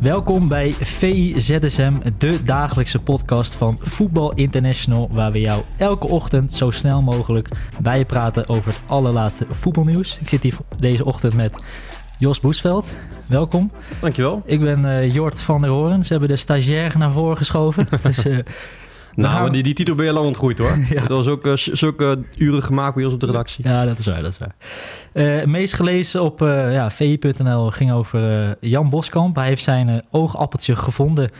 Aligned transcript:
Welkom 0.00 0.48
bij 0.48 0.72
VIZSM, 0.72 1.92
de 2.18 2.42
dagelijkse 2.44 2.98
podcast 2.98 3.54
van 3.54 3.78
Voetbal 3.80 4.32
International, 4.34 5.08
waar 5.12 5.32
we 5.32 5.40
jou 5.40 5.62
elke 5.76 6.06
ochtend 6.06 6.54
zo 6.54 6.70
snel 6.70 7.02
mogelijk 7.02 7.48
bijpraten 7.80 8.48
over 8.48 8.72
het 8.72 8.82
allerlaatste 8.86 9.46
voetbalnieuws. 9.50 10.18
Ik 10.20 10.28
zit 10.28 10.42
hier 10.42 10.56
deze 10.78 11.04
ochtend 11.04 11.34
met 11.34 11.62
Jos 12.18 12.40
Boesveld. 12.40 12.96
Welkom. 13.26 13.70
Dankjewel. 14.00 14.42
Ik 14.44 14.60
ben 14.60 14.84
uh, 14.84 15.14
Jort 15.14 15.42
van 15.42 15.60
der 15.60 15.70
Hoorn. 15.70 16.04
Ze 16.04 16.10
hebben 16.12 16.28
de 16.28 16.36
stagiair 16.36 16.98
naar 16.98 17.10
voren 17.10 17.36
geschoven. 17.36 17.86
dus, 18.02 18.26
uh, 18.26 18.38
nou, 19.22 19.32
gaan... 19.32 19.52
die, 19.52 19.62
die 19.62 19.74
titel 19.74 19.94
ben 19.94 20.04
je 20.04 20.12
lang 20.12 20.26
ontgroeid 20.26 20.58
hoor. 20.58 20.78
ja. 20.90 21.00
Dat 21.00 21.08
was 21.08 21.26
ook 21.26 21.46
uh, 21.46 21.52
zulke 21.56 22.22
uren 22.36 22.62
gemaakt 22.62 22.94
bij 22.94 23.04
ons 23.04 23.14
op 23.14 23.20
de 23.20 23.26
redactie. 23.26 23.68
Ja, 23.68 23.84
dat 23.84 23.98
is 23.98 24.06
waar. 24.06 24.22
Dat 24.22 24.32
is 24.32 24.38
waar. 24.38 24.54
Uh, 25.12 25.44
meest 25.44 25.74
gelezen 25.74 26.22
op 26.22 26.42
uh, 26.42 26.72
ja, 26.72 26.90
vi.nl 26.90 27.70
ging 27.70 27.92
over 27.92 28.56
Jan 28.60 28.90
Boskamp. 28.90 29.36
Hij 29.36 29.46
heeft 29.46 29.62
zijn 29.62 30.02
oogappeltje 30.10 30.76
gevonden. 30.76 31.30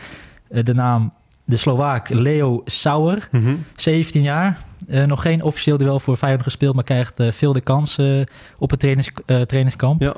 de 0.47 0.73
naam 0.73 1.13
de 1.45 1.57
Slovaak 1.57 2.09
Leo 2.09 2.61
Sauer, 2.65 3.27
mm 3.31 3.43
-hmm. 3.43 3.65
17 3.75 4.21
jaar. 4.21 4.63
nog 5.05 5.21
geen 5.21 5.43
officieel 5.43 5.77
duel 5.77 5.99
voor 5.99 6.17
Feyenoord 6.17 6.43
gespeeld, 6.43 6.75
maar 6.75 6.83
krijgt 6.83 7.13
veel 7.29 7.53
de 7.53 7.61
kans 7.61 7.97
op 8.57 8.69
het 8.69 8.79
trainings, 8.79 9.11
trainingskamp. 9.25 10.01
Ja. 10.01 10.15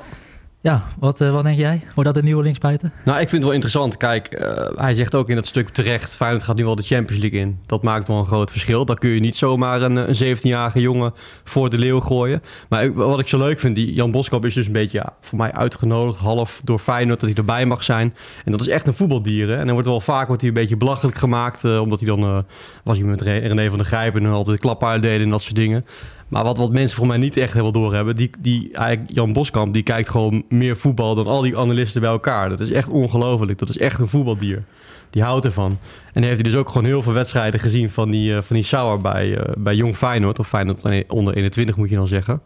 Ja, 0.62 0.84
wat, 0.98 1.20
uh, 1.20 1.32
wat 1.32 1.44
denk 1.44 1.58
jij? 1.58 1.82
Wordt 1.94 2.10
dat 2.10 2.18
een 2.18 2.24
nieuwe 2.24 2.42
linksbuiten? 2.42 2.92
Nou, 3.04 3.20
ik 3.20 3.28
vind 3.28 3.32
het 3.32 3.42
wel 3.42 3.52
interessant. 3.52 3.96
Kijk, 3.96 4.40
uh, 4.40 4.68
hij 4.74 4.94
zegt 4.94 5.14
ook 5.14 5.28
in 5.28 5.34
dat 5.34 5.46
stuk 5.46 5.68
terecht... 5.68 6.16
Feyenoord 6.16 6.42
gaat 6.42 6.56
nu 6.56 6.64
wel 6.64 6.74
de 6.74 6.82
Champions 6.82 7.22
League 7.22 7.40
in. 7.40 7.58
Dat 7.66 7.82
maakt 7.82 8.08
wel 8.08 8.18
een 8.18 8.26
groot 8.26 8.50
verschil. 8.50 8.84
Dan 8.84 8.98
kun 8.98 9.10
je 9.10 9.20
niet 9.20 9.36
zomaar 9.36 9.82
een, 9.82 9.96
een 9.96 10.36
17-jarige 10.36 10.80
jongen 10.80 11.12
voor 11.44 11.70
de 11.70 11.78
leeuw 11.78 12.00
gooien. 12.00 12.42
Maar 12.68 12.92
wat 12.92 13.18
ik 13.18 13.28
zo 13.28 13.38
leuk 13.38 13.60
vind, 13.60 13.74
die 13.74 13.94
Jan 13.94 14.10
Boskamp 14.10 14.44
is 14.44 14.54
dus 14.54 14.66
een 14.66 14.72
beetje... 14.72 14.98
Ja, 14.98 15.14
voor 15.20 15.38
mij 15.38 15.52
uitgenodigd, 15.52 16.18
half 16.18 16.60
door 16.64 16.78
Feyenoord... 16.78 17.20
dat 17.20 17.28
hij 17.28 17.38
erbij 17.38 17.66
mag 17.66 17.84
zijn. 17.84 18.14
En 18.44 18.52
dat 18.52 18.60
is 18.60 18.68
echt 18.68 18.86
een 18.86 18.94
voetbaldier. 18.94 19.48
Hè? 19.48 19.56
En 19.56 19.64
dan 19.64 19.72
wordt 19.72 19.88
wel 19.88 20.00
vaak 20.00 20.26
wordt 20.26 20.42
hij 20.42 20.50
een 20.50 20.56
beetje 20.56 20.76
belachelijk 20.76 21.16
gemaakt... 21.16 21.64
Omdat 21.64 22.00
hij 22.00 22.08
dan... 22.08 22.44
was 22.84 22.98
hij 22.98 23.06
met 23.06 23.20
René 23.20 23.68
van 23.68 23.78
der 23.78 23.86
Grijpen... 23.86 24.24
en 24.24 24.30
altijd 24.30 24.60
klappen 24.60 24.88
uitdelen 24.88 25.22
en 25.22 25.30
dat 25.30 25.42
soort 25.42 25.54
dingen... 25.54 25.84
Maar 26.32 26.44
wat, 26.44 26.56
wat 26.56 26.72
mensen 26.72 26.96
voor 26.96 27.06
mij 27.06 27.16
niet 27.16 27.36
echt 27.36 27.52
helemaal 27.52 27.72
doorhebben, 27.72 28.16
die, 28.16 28.30
die 28.38 28.70
eigenlijk 28.72 29.10
Jan 29.14 29.32
Boskamp, 29.32 29.74
die 29.74 29.82
kijkt 29.82 30.08
gewoon 30.08 30.44
meer 30.48 30.76
voetbal 30.76 31.14
dan 31.14 31.26
al 31.26 31.40
die 31.40 31.58
analisten 31.58 32.00
bij 32.00 32.10
elkaar. 32.10 32.48
Dat 32.48 32.60
is 32.60 32.70
echt 32.70 32.88
ongelooflijk. 32.88 33.58
Dat 33.58 33.68
is 33.68 33.78
echt 33.78 34.00
een 34.00 34.08
voetbaldier. 34.08 34.64
Die 35.10 35.22
houdt 35.22 35.44
ervan. 35.44 35.78
En 36.12 36.22
heeft 36.22 36.34
hij 36.34 36.50
dus 36.50 36.56
ook 36.56 36.68
gewoon 36.68 36.84
heel 36.84 37.02
veel 37.02 37.12
wedstrijden 37.12 37.60
gezien 37.60 37.90
van 37.90 38.10
die, 38.10 38.32
uh, 38.32 38.42
van 38.42 38.56
die 38.56 38.64
Sauer 38.64 39.00
bij, 39.00 39.28
uh, 39.28 39.40
bij 39.58 39.74
Jong 39.74 39.96
Feyenoord. 39.96 40.38
Of 40.38 40.48
Feyenoord 40.48 41.04
onder 41.08 41.34
21 41.34 41.76
moet 41.76 41.88
je 41.88 41.96
dan 41.96 42.08
zeggen. 42.08 42.42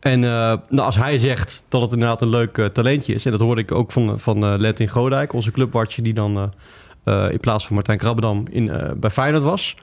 En 0.00 0.22
uh, 0.22 0.28
nou, 0.28 0.86
als 0.86 0.96
hij 0.96 1.18
zegt 1.18 1.64
dat 1.68 1.82
het 1.82 1.92
inderdaad 1.92 2.22
een 2.22 2.28
leuk 2.28 2.70
talentje 2.72 3.14
is. 3.14 3.24
En 3.24 3.30
dat 3.30 3.40
hoorde 3.40 3.60
ik 3.60 3.72
ook 3.72 3.92
van, 3.92 4.20
van 4.20 4.58
Lentin 4.58 4.88
Godijk, 4.88 5.32
onze 5.32 5.50
clubwartje 5.50 6.02
die 6.02 6.14
dan 6.14 6.52
in 7.30 7.40
plaats 7.40 7.66
van 7.66 7.74
Martijn 7.74 7.98
Krabbedam 7.98 8.46
in, 8.50 8.70
bij 8.96 9.10
Feyenoord 9.10 9.42
was. 9.42 9.76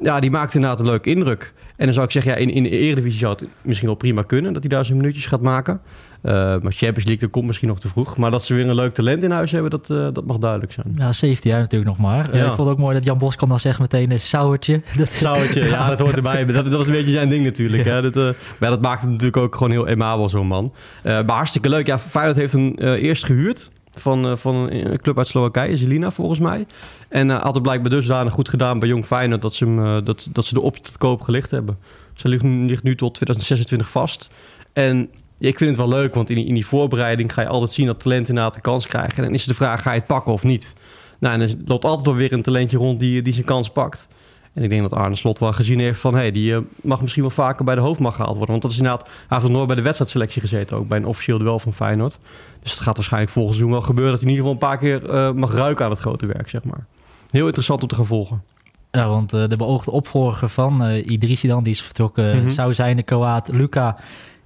Ja, 0.00 0.20
die 0.20 0.30
maakt 0.30 0.54
inderdaad 0.54 0.80
een 0.80 0.86
leuke 0.86 1.10
indruk. 1.10 1.52
En 1.76 1.84
dan 1.84 1.94
zou 1.94 2.06
ik 2.06 2.12
zeggen, 2.12 2.32
ja, 2.32 2.38
in, 2.38 2.50
in 2.50 2.62
de 2.62 2.68
Eredivisie 2.68 3.18
zou 3.18 3.32
het 3.32 3.48
misschien 3.62 3.88
wel 3.88 3.96
prima 3.96 4.22
kunnen... 4.22 4.52
dat 4.52 4.62
hij 4.62 4.70
daar 4.70 4.84
zijn 4.84 4.96
minuutjes 4.96 5.26
gaat 5.26 5.40
maken. 5.40 5.80
Uh, 6.22 6.32
maar 6.32 6.72
Champions 6.72 7.04
League, 7.04 7.18
dat 7.18 7.30
komt 7.30 7.46
misschien 7.46 7.68
nog 7.68 7.80
te 7.80 7.88
vroeg. 7.88 8.16
Maar 8.16 8.30
dat 8.30 8.44
ze 8.44 8.54
weer 8.54 8.68
een 8.68 8.74
leuk 8.74 8.94
talent 8.94 9.22
in 9.22 9.30
huis 9.30 9.52
hebben, 9.52 9.70
dat, 9.70 9.90
uh, 9.90 10.08
dat 10.12 10.26
mag 10.26 10.38
duidelijk 10.38 10.72
zijn. 10.72 10.86
Ja, 10.94 11.12
17 11.12 11.50
jaar 11.50 11.60
natuurlijk 11.60 11.90
nog 11.90 11.98
maar. 11.98 12.26
Ja. 12.32 12.38
Uh, 12.38 12.40
ik 12.40 12.46
vond 12.46 12.58
het 12.58 12.68
ook 12.68 12.78
mooi 12.78 12.94
dat 12.94 13.04
Jan 13.04 13.18
Bos 13.18 13.36
kan 13.36 13.48
dan 13.48 13.60
zeggen 13.60 13.82
meteen 13.82 14.10
een 14.10 14.20
sauertje. 14.20 14.80
Dat... 14.98 15.12
Sauertje, 15.12 15.64
ja, 15.64 15.88
dat 15.88 15.98
hoort 15.98 16.16
erbij. 16.16 16.44
Dat, 16.56 16.70
dat 16.70 16.80
is 16.80 16.86
een 16.86 16.92
beetje 16.92 17.12
zijn 17.12 17.28
ding 17.28 17.44
natuurlijk. 17.44 17.84
Ja. 17.84 17.94
Hè? 17.94 18.10
Dat, 18.10 18.36
maar 18.60 18.70
dat 18.70 18.82
maakt 18.82 19.00
het 19.00 19.10
natuurlijk 19.10 19.36
ook 19.36 19.54
gewoon 19.54 19.70
heel 19.70 19.86
emabel, 19.86 20.28
zo'n 20.28 20.46
man. 20.46 20.72
maar 21.02 21.24
hartstikke 21.26 21.68
leuk. 21.68 21.86
Ja, 21.86 21.98
Feyenoord 21.98 22.36
heeft 22.36 22.52
hem 22.52 22.74
eerst 22.78 23.24
gehuurd 23.24 23.70
van, 23.96 24.26
uh, 24.26 24.36
van 24.36 24.54
een 24.54 25.00
club 25.00 25.18
uit 25.18 25.26
Slowakije, 25.26 25.76
Zelina 25.76 26.10
volgens 26.10 26.38
mij. 26.38 26.66
En 27.08 27.28
uh, 27.28 27.42
had 27.42 27.54
het 27.54 27.62
blijkbaar 27.62 27.90
dusdanig 27.90 28.32
goed 28.32 28.48
gedaan 28.48 28.78
bij 28.78 28.88
Jong 28.88 29.06
Feyenoord 29.06 29.42
dat 29.42 29.54
ze, 29.54 29.64
hem, 29.64 29.78
uh, 29.78 29.96
dat, 30.04 30.28
dat 30.32 30.44
ze 30.44 30.54
de 30.54 30.60
optie 30.60 30.82
te 30.82 30.98
koop 30.98 31.20
gelicht 31.20 31.50
hebben. 31.50 31.78
Ze 32.14 32.28
ligt, 32.28 32.82
nu 32.82 32.96
tot 32.96 33.14
2026 33.14 33.90
vast. 33.90 34.30
En 34.72 35.08
ik 35.38 35.56
vind 35.56 35.70
het 35.70 35.78
wel 35.78 35.88
leuk, 35.88 36.14
want 36.14 36.30
in 36.30 36.36
die, 36.36 36.46
in 36.46 36.54
die 36.54 36.66
voorbereiding 36.66 37.32
ga 37.32 37.42
je 37.42 37.48
altijd 37.48 37.70
zien 37.70 37.86
dat 37.86 38.00
talenten 38.00 38.28
inderdaad 38.28 38.54
de 38.54 38.60
kans 38.60 38.86
krijgen. 38.86 39.16
En 39.16 39.24
dan 39.24 39.34
is 39.34 39.44
de 39.44 39.54
vraag, 39.54 39.82
ga 39.82 39.92
je 39.92 39.98
het 39.98 40.06
pakken 40.06 40.32
of 40.32 40.42
niet? 40.42 40.74
Nou, 41.18 41.34
en 41.34 41.40
er 41.40 41.54
loopt 41.64 41.84
altijd 41.84 42.06
wel 42.06 42.14
weer 42.14 42.32
een 42.32 42.42
talentje 42.42 42.76
rond 42.76 43.00
die, 43.00 43.22
die 43.22 43.32
zijn 43.32 43.46
kans 43.46 43.70
pakt. 43.70 44.08
En 44.56 44.62
ik 44.62 44.70
denk 44.70 44.82
dat 44.82 44.92
Arne 44.92 45.16
Slot 45.16 45.38
wel 45.38 45.52
gezien 45.52 45.80
heeft 45.80 46.00
van... 46.00 46.14
hey, 46.14 46.30
die 46.30 46.52
uh, 46.52 46.58
mag 46.82 47.00
misschien 47.00 47.22
wel 47.22 47.30
vaker 47.30 47.64
bij 47.64 47.74
de 47.74 47.80
hoofdmacht 47.80 48.16
gehaald 48.16 48.36
worden. 48.36 48.50
Want 48.50 48.62
dat 48.62 48.70
is 48.72 48.78
inderdaad... 48.78 49.02
Hij 49.02 49.12
heeft 49.28 49.42
nog 49.42 49.52
nooit 49.52 49.66
bij 49.66 49.76
de 49.76 49.82
wedstrijdselectie 49.82 50.40
gezeten... 50.40 50.76
ook 50.76 50.88
bij 50.88 50.98
een 50.98 51.06
officieel 51.06 51.38
duel 51.38 51.58
van 51.58 51.72
Feyenoord. 51.72 52.18
Dus 52.62 52.70
het 52.70 52.80
gaat 52.80 52.96
waarschijnlijk 52.96 53.32
volgend 53.32 53.54
seizoen 53.56 53.76
wel 53.78 53.86
gebeuren... 53.86 54.12
dat 54.12 54.20
hij 54.20 54.30
in 54.30 54.36
ieder 54.36 54.52
geval 54.52 54.68
een 54.68 54.76
paar 54.78 55.00
keer 55.00 55.14
uh, 55.14 55.32
mag 55.32 55.52
ruiken 55.52 55.84
aan 55.84 55.90
het 55.90 56.00
grote 56.00 56.26
werk, 56.26 56.48
zeg 56.48 56.64
maar. 56.64 56.86
Heel 57.30 57.46
interessant 57.46 57.82
om 57.82 57.88
te 57.88 57.94
gaan 57.94 58.06
volgen. 58.06 58.42
Ja, 58.90 59.08
want 59.08 59.34
uh, 59.34 59.48
de 59.48 59.56
beoogde 59.56 59.90
opvolger 59.90 60.48
van 60.48 60.86
uh, 60.86 61.06
Idrissi 61.06 61.48
dan... 61.48 61.62
die 61.62 61.72
is 61.72 61.82
vertrokken, 61.82 62.34
mm 62.34 62.40
-hmm. 62.40 62.50
zou 62.50 62.74
zijn 62.74 62.96
de 62.96 63.02
Kroaat 63.02 63.48
Luka... 63.52 63.96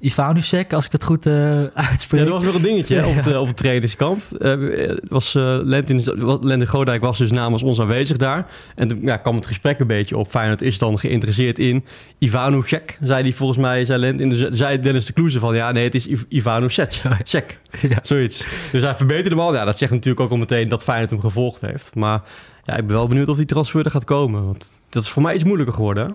Ivanusek, 0.00 0.72
als 0.72 0.86
ik 0.86 0.92
het 0.92 1.04
goed 1.04 1.26
uh, 1.26 1.64
uitspreek. 1.64 2.20
Ja, 2.20 2.26
dat 2.26 2.34
was 2.34 2.44
nog 2.44 2.54
een 2.54 2.62
dingetje 2.62 2.94
ja. 2.94 3.06
op, 3.06 3.14
het, 3.24 3.36
op 3.36 3.46
het 3.46 3.56
trainingskamp. 3.56 4.22
Uh, 4.38 4.92
was, 5.08 5.34
uh, 5.34 5.58
Lentin, 5.62 6.02
Lentin 6.40 6.68
Godijk 6.68 7.02
was 7.02 7.18
dus 7.18 7.30
namens 7.30 7.62
ons 7.62 7.80
aanwezig 7.80 8.16
daar. 8.16 8.46
En 8.74 8.88
toen 8.88 9.02
ja, 9.02 9.16
kwam 9.16 9.36
het 9.36 9.46
gesprek 9.46 9.80
een 9.80 9.86
beetje 9.86 10.16
op. 10.16 10.30
Feyenoord 10.30 10.62
is 10.62 10.78
dan 10.78 10.98
geïnteresseerd 10.98 11.58
in 11.58 11.84
Ivanusek, 12.18 12.98
zei 13.02 13.22
hij 13.22 13.32
volgens 13.32 13.58
mij. 13.58 13.84
Zei, 13.84 14.00
Lentin, 14.00 14.28
dus 14.28 14.48
zei 14.48 14.80
Dennis 14.80 15.06
de 15.06 15.12
Kloeze 15.12 15.38
van, 15.38 15.54
ja 15.54 15.72
nee, 15.72 15.84
het 15.84 15.94
is 15.94 16.08
Ivanusek. 16.28 16.92
Check. 17.24 17.58
Ja. 17.88 17.98
Zoiets. 18.02 18.46
Dus 18.72 18.82
hij 18.82 18.94
verbeterde 18.94 19.28
hem 19.30 19.40
al. 19.40 19.54
Ja, 19.54 19.64
dat 19.64 19.78
zegt 19.78 19.92
natuurlijk 19.92 20.20
ook 20.20 20.30
al 20.30 20.36
meteen 20.36 20.68
dat 20.68 20.82
Feyenoord 20.82 21.10
hem 21.10 21.20
gevolgd 21.20 21.60
heeft. 21.60 21.94
Maar 21.94 22.22
ja, 22.64 22.76
ik 22.76 22.86
ben 22.86 22.96
wel 22.96 23.08
benieuwd 23.08 23.28
of 23.28 23.36
die 23.36 23.46
transfer 23.46 23.84
er 23.84 23.90
gaat 23.90 24.04
komen. 24.04 24.44
Want 24.44 24.80
dat 24.88 25.02
is 25.02 25.08
voor 25.08 25.22
mij 25.22 25.34
iets 25.34 25.44
moeilijker 25.44 25.74
geworden, 25.74 26.06
hè? 26.06 26.12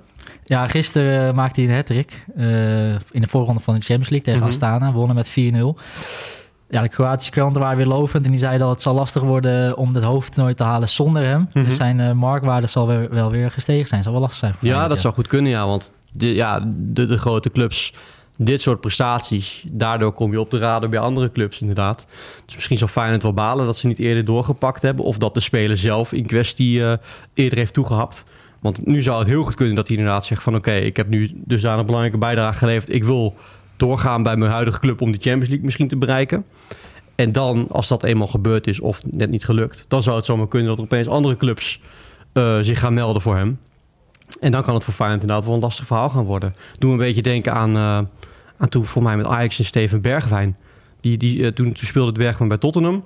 Ja, 0.47 0.67
gisteren 0.67 1.27
uh, 1.27 1.33
maakte 1.33 1.61
hij 1.61 1.69
een 1.69 1.75
hat-trick 1.75 2.23
uh, 2.37 2.89
in 2.89 3.21
de 3.21 3.27
voorronde 3.27 3.61
van 3.61 3.75
de 3.75 3.81
Champions 3.81 4.09
League 4.09 4.27
tegen 4.27 4.39
mm 4.39 4.45
-hmm. 4.45 4.53
Astana. 4.53 4.91
Wonnen 4.91 5.15
met 5.15 5.29
4-0. 5.29 5.33
Ja, 6.69 6.81
de 6.81 6.89
Kroatische 6.89 7.31
kranten 7.31 7.61
waren 7.61 7.77
weer 7.77 7.85
lovend 7.85 8.25
en 8.25 8.31
die 8.31 8.39
zeiden 8.39 8.59
dat 8.59 8.69
het 8.69 8.81
zal 8.81 8.93
lastig 8.93 9.21
worden 9.21 9.77
om 9.77 9.93
het 9.93 10.03
hoofdtoernooi 10.03 10.53
te 10.53 10.63
halen 10.63 10.89
zonder 10.89 11.23
hem. 11.23 11.39
Mm 11.39 11.47
-hmm. 11.53 11.63
Dus 11.63 11.77
zijn 11.77 11.99
uh, 11.99 12.11
marktwaarde 12.11 12.67
zal 12.67 12.87
weer, 12.87 13.09
wel 13.09 13.31
weer 13.31 13.51
gestegen 13.51 13.87
zijn. 13.87 14.03
Zal 14.03 14.11
wel 14.11 14.21
lastig 14.21 14.39
zijn. 14.39 14.53
Voor 14.53 14.67
ja, 14.67 14.87
dat 14.87 14.99
zou 14.99 15.13
goed 15.13 15.27
kunnen, 15.27 15.51
ja. 15.51 15.67
Want 15.67 15.91
de, 16.11 16.33
ja, 16.33 16.59
de, 16.75 17.05
de 17.05 17.17
grote 17.17 17.51
clubs 17.51 17.93
dit 18.37 18.61
soort 18.61 18.81
prestaties. 18.81 19.63
Daardoor 19.67 20.11
kom 20.11 20.31
je 20.31 20.39
op 20.39 20.51
de 20.51 20.57
radar 20.57 20.89
bij 20.89 20.99
andere 20.99 21.31
clubs 21.31 21.59
inderdaad. 21.61 22.07
Dus 22.45 22.55
misschien 22.55 22.77
zal 22.77 22.87
Feyenoord 22.87 23.23
wel 23.23 23.33
balen 23.33 23.65
dat 23.65 23.77
ze 23.77 23.87
niet 23.87 23.99
eerder 23.99 24.25
doorgepakt 24.25 24.81
hebben. 24.81 25.05
Of 25.05 25.17
dat 25.17 25.33
de 25.33 25.39
speler 25.39 25.77
zelf 25.77 26.11
in 26.13 26.25
kwestie 26.25 26.79
uh, 26.79 26.93
eerder 27.33 27.57
heeft 27.57 27.73
toegehapt. 27.73 28.25
Want 28.65 28.85
nu 28.85 29.01
zou 29.01 29.19
het 29.19 29.27
heel 29.27 29.43
goed 29.43 29.55
kunnen 29.55 29.75
dat 29.75 29.87
hij 29.87 29.97
inderdaad 29.97 30.25
zegt 30.25 30.43
van... 30.43 30.55
oké, 30.55 30.71
ik 30.71 30.97
heb 30.97 31.07
nu 31.07 31.31
dus 31.33 31.61
daar 31.61 31.79
een 31.79 31.85
belangrijke 31.85 32.17
bijdrage 32.17 32.57
geleverd. 32.57 32.93
Ik 32.93 33.03
wil 33.03 33.35
doorgaan 33.75 34.23
bij 34.23 34.37
mijn 34.37 34.51
huidige 34.51 34.79
club 34.79 35.01
om 35.01 35.11
de 35.11 35.17
Champions 35.17 35.47
League 35.47 35.65
misschien 35.65 35.87
te 35.87 35.97
bereiken. 35.97 36.45
En 37.15 37.31
dan, 37.31 37.67
als 37.69 37.87
dat 37.87 38.03
eenmaal 38.03 38.27
gebeurd 38.27 38.67
is 38.67 38.79
of 38.79 39.01
net 39.11 39.29
niet 39.29 39.45
gelukt... 39.45 39.85
dan 39.87 40.03
zou 40.03 40.15
het 40.15 40.25
zomaar 40.25 40.47
kunnen 40.47 40.67
dat 40.67 40.77
er 40.77 40.83
opeens 40.83 41.07
andere 41.07 41.37
clubs 41.37 41.79
uh, 42.33 42.57
zich 42.61 42.79
gaan 42.79 42.93
melden 42.93 43.21
voor 43.21 43.35
hem. 43.35 43.59
En 44.39 44.51
dan 44.51 44.63
kan 44.63 44.73
het 44.73 44.83
voor 44.83 44.93
Feyenoord 44.93 45.21
inderdaad 45.21 45.45
wel 45.45 45.55
een 45.55 45.61
lastig 45.61 45.85
verhaal 45.85 46.09
gaan 46.09 46.25
worden. 46.25 46.55
Doe 46.79 46.91
een 46.91 46.97
beetje 46.97 47.21
denken 47.21 47.53
aan, 47.53 47.75
uh, 47.75 47.99
aan 48.57 48.69
toen 48.69 48.85
voor 48.85 49.03
mij 49.03 49.17
met 49.17 49.25
Ajax 49.25 49.59
en 49.59 49.65
Steven 49.65 50.01
Bergwijn. 50.01 50.57
Die, 50.99 51.17
die, 51.17 51.37
uh, 51.37 51.47
toen, 51.47 51.73
toen 51.73 51.87
speelde 51.87 52.11
Bergwijn 52.11 52.49
bij 52.49 52.57
Tottenham. 52.57 53.03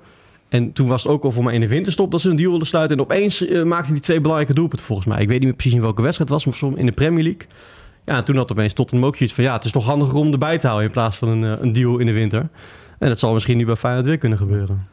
En 0.50 0.72
toen 0.72 0.88
was 0.88 1.02
het 1.02 1.12
ook 1.12 1.24
al 1.24 1.30
voor 1.30 1.44
mij 1.44 1.54
in 1.54 1.60
de 1.60 1.68
winterstop 1.68 2.10
dat 2.10 2.20
ze 2.20 2.30
een 2.30 2.36
deal 2.36 2.50
wilden 2.50 2.68
sluiten. 2.68 2.96
En 2.96 3.02
opeens 3.02 3.42
uh, 3.42 3.62
maakte 3.62 3.90
hij 3.90 4.00
twee 4.00 4.20
belangrijke 4.20 4.54
doelpunten 4.54 4.86
volgens 4.86 5.08
mij. 5.08 5.20
Ik 5.20 5.28
weet 5.28 5.38
niet 5.38 5.46
meer 5.46 5.56
precies 5.56 5.74
in 5.74 5.80
welke 5.80 6.02
wedstrijd 6.02 6.30
het 6.30 6.44
was, 6.44 6.60
maar 6.60 6.78
in 6.78 6.86
de 6.86 6.92
Premier 6.92 7.22
League. 7.22 7.46
Ja, 8.04 8.16
en 8.16 8.24
toen 8.24 8.36
had 8.36 8.52
opeens 8.52 8.72
Tottenham 8.72 9.08
ook 9.08 9.16
zoiets 9.16 9.34
van... 9.34 9.44
ja, 9.44 9.52
het 9.52 9.64
is 9.64 9.70
toch 9.70 9.84
handiger 9.84 10.14
om 10.14 10.32
erbij 10.32 10.58
te 10.58 10.66
houden 10.66 10.86
in 10.88 10.94
plaats 10.94 11.16
van 11.16 11.28
een, 11.28 11.62
een 11.62 11.72
deal 11.72 11.98
in 11.98 12.06
de 12.06 12.12
winter. 12.12 12.48
En 12.98 13.08
dat 13.08 13.18
zal 13.18 13.32
misschien 13.32 13.56
nu 13.56 13.64
bij 13.64 13.76
Feyenoord 13.76 14.06
weer 14.06 14.18
kunnen 14.18 14.38
gebeuren. 14.38 14.88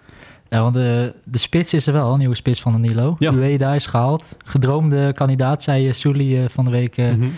Ja, 0.50 0.62
want 0.62 0.74
de, 0.74 1.14
de 1.24 1.38
spits 1.38 1.74
is 1.74 1.88
er 1.88 1.94
wel, 1.94 2.12
een 2.12 2.20
nieuwe 2.20 2.36
spits 2.36 2.62
van 2.62 2.72
Danilo. 2.72 3.16
Ja. 3.20 3.32
Ueda 3.32 3.74
is 3.74 3.86
gehaald. 3.86 4.36
Gedroomde 4.46 5.14
kandidaat, 5.14 5.64
zei 5.64 5.94
Sully 5.94 6.38
uh, 6.38 6.46
van 6.50 6.66
de 6.66 6.72
week 6.72 6.98
mm 6.98 7.06
-hmm. 7.06 7.34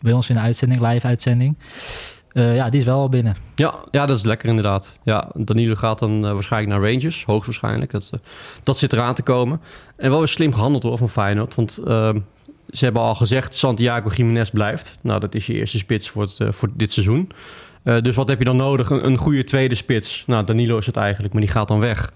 bij 0.00 0.12
ons 0.12 0.28
in 0.28 0.34
de 0.34 0.40
uitzending, 0.40 0.80
live 0.80 1.06
uitzending. 1.06 1.56
Eh, 2.34 2.54
ja, 2.54 2.70
die 2.70 2.80
is 2.80 2.86
wel 2.86 2.98
al 2.98 3.08
binnen. 3.08 3.36
Ja, 3.54 3.74
ja, 3.90 4.06
dat 4.06 4.16
is 4.16 4.24
lekker 4.24 4.48
inderdaad. 4.48 4.98
Ja, 5.04 5.30
Danilo 5.34 5.74
gaat 5.74 5.98
dan 5.98 6.26
eh, 6.26 6.32
waarschijnlijk 6.32 6.72
naar 6.72 6.90
Rangers, 6.90 7.24
hoogstwaarschijnlijk. 7.24 7.90
Dat, 7.90 8.10
eh, 8.12 8.20
dat 8.62 8.78
zit 8.78 8.92
eraan 8.92 9.14
te 9.14 9.22
komen. 9.22 9.60
En 9.96 10.10
wel 10.10 10.18
weer 10.18 10.28
slim 10.28 10.52
gehandeld 10.52 10.82
hoor 10.82 10.98
van 10.98 11.08
Feyenoord. 11.08 11.54
Want 11.54 11.78
ehm, 11.78 12.18
ze 12.70 12.84
hebben 12.84 13.02
al 13.02 13.14
gezegd, 13.14 13.54
Santiago 13.54 14.08
Jiménez 14.08 14.50
blijft. 14.50 14.98
Nou, 15.02 15.20
dat 15.20 15.34
is 15.34 15.46
je 15.46 15.52
eerste 15.52 15.78
spits 15.78 16.10
voor, 16.10 16.22
het, 16.22 16.38
voor 16.54 16.68
dit 16.74 16.92
seizoen. 16.92 17.30
Dus 17.82 18.16
wat 18.16 18.28
heb 18.28 18.38
je 18.38 18.44
dan 18.44 18.56
nodig? 18.56 18.90
Een, 18.90 19.06
een 19.06 19.16
goede 19.16 19.44
tweede 19.44 19.74
spits. 19.74 20.24
Nou, 20.26 20.44
Danilo 20.44 20.78
is 20.78 20.86
het 20.86 20.96
eigenlijk, 20.96 21.32
maar 21.32 21.42
die 21.42 21.50
gaat 21.50 21.68
dan 21.68 21.80
weg. 21.80 22.12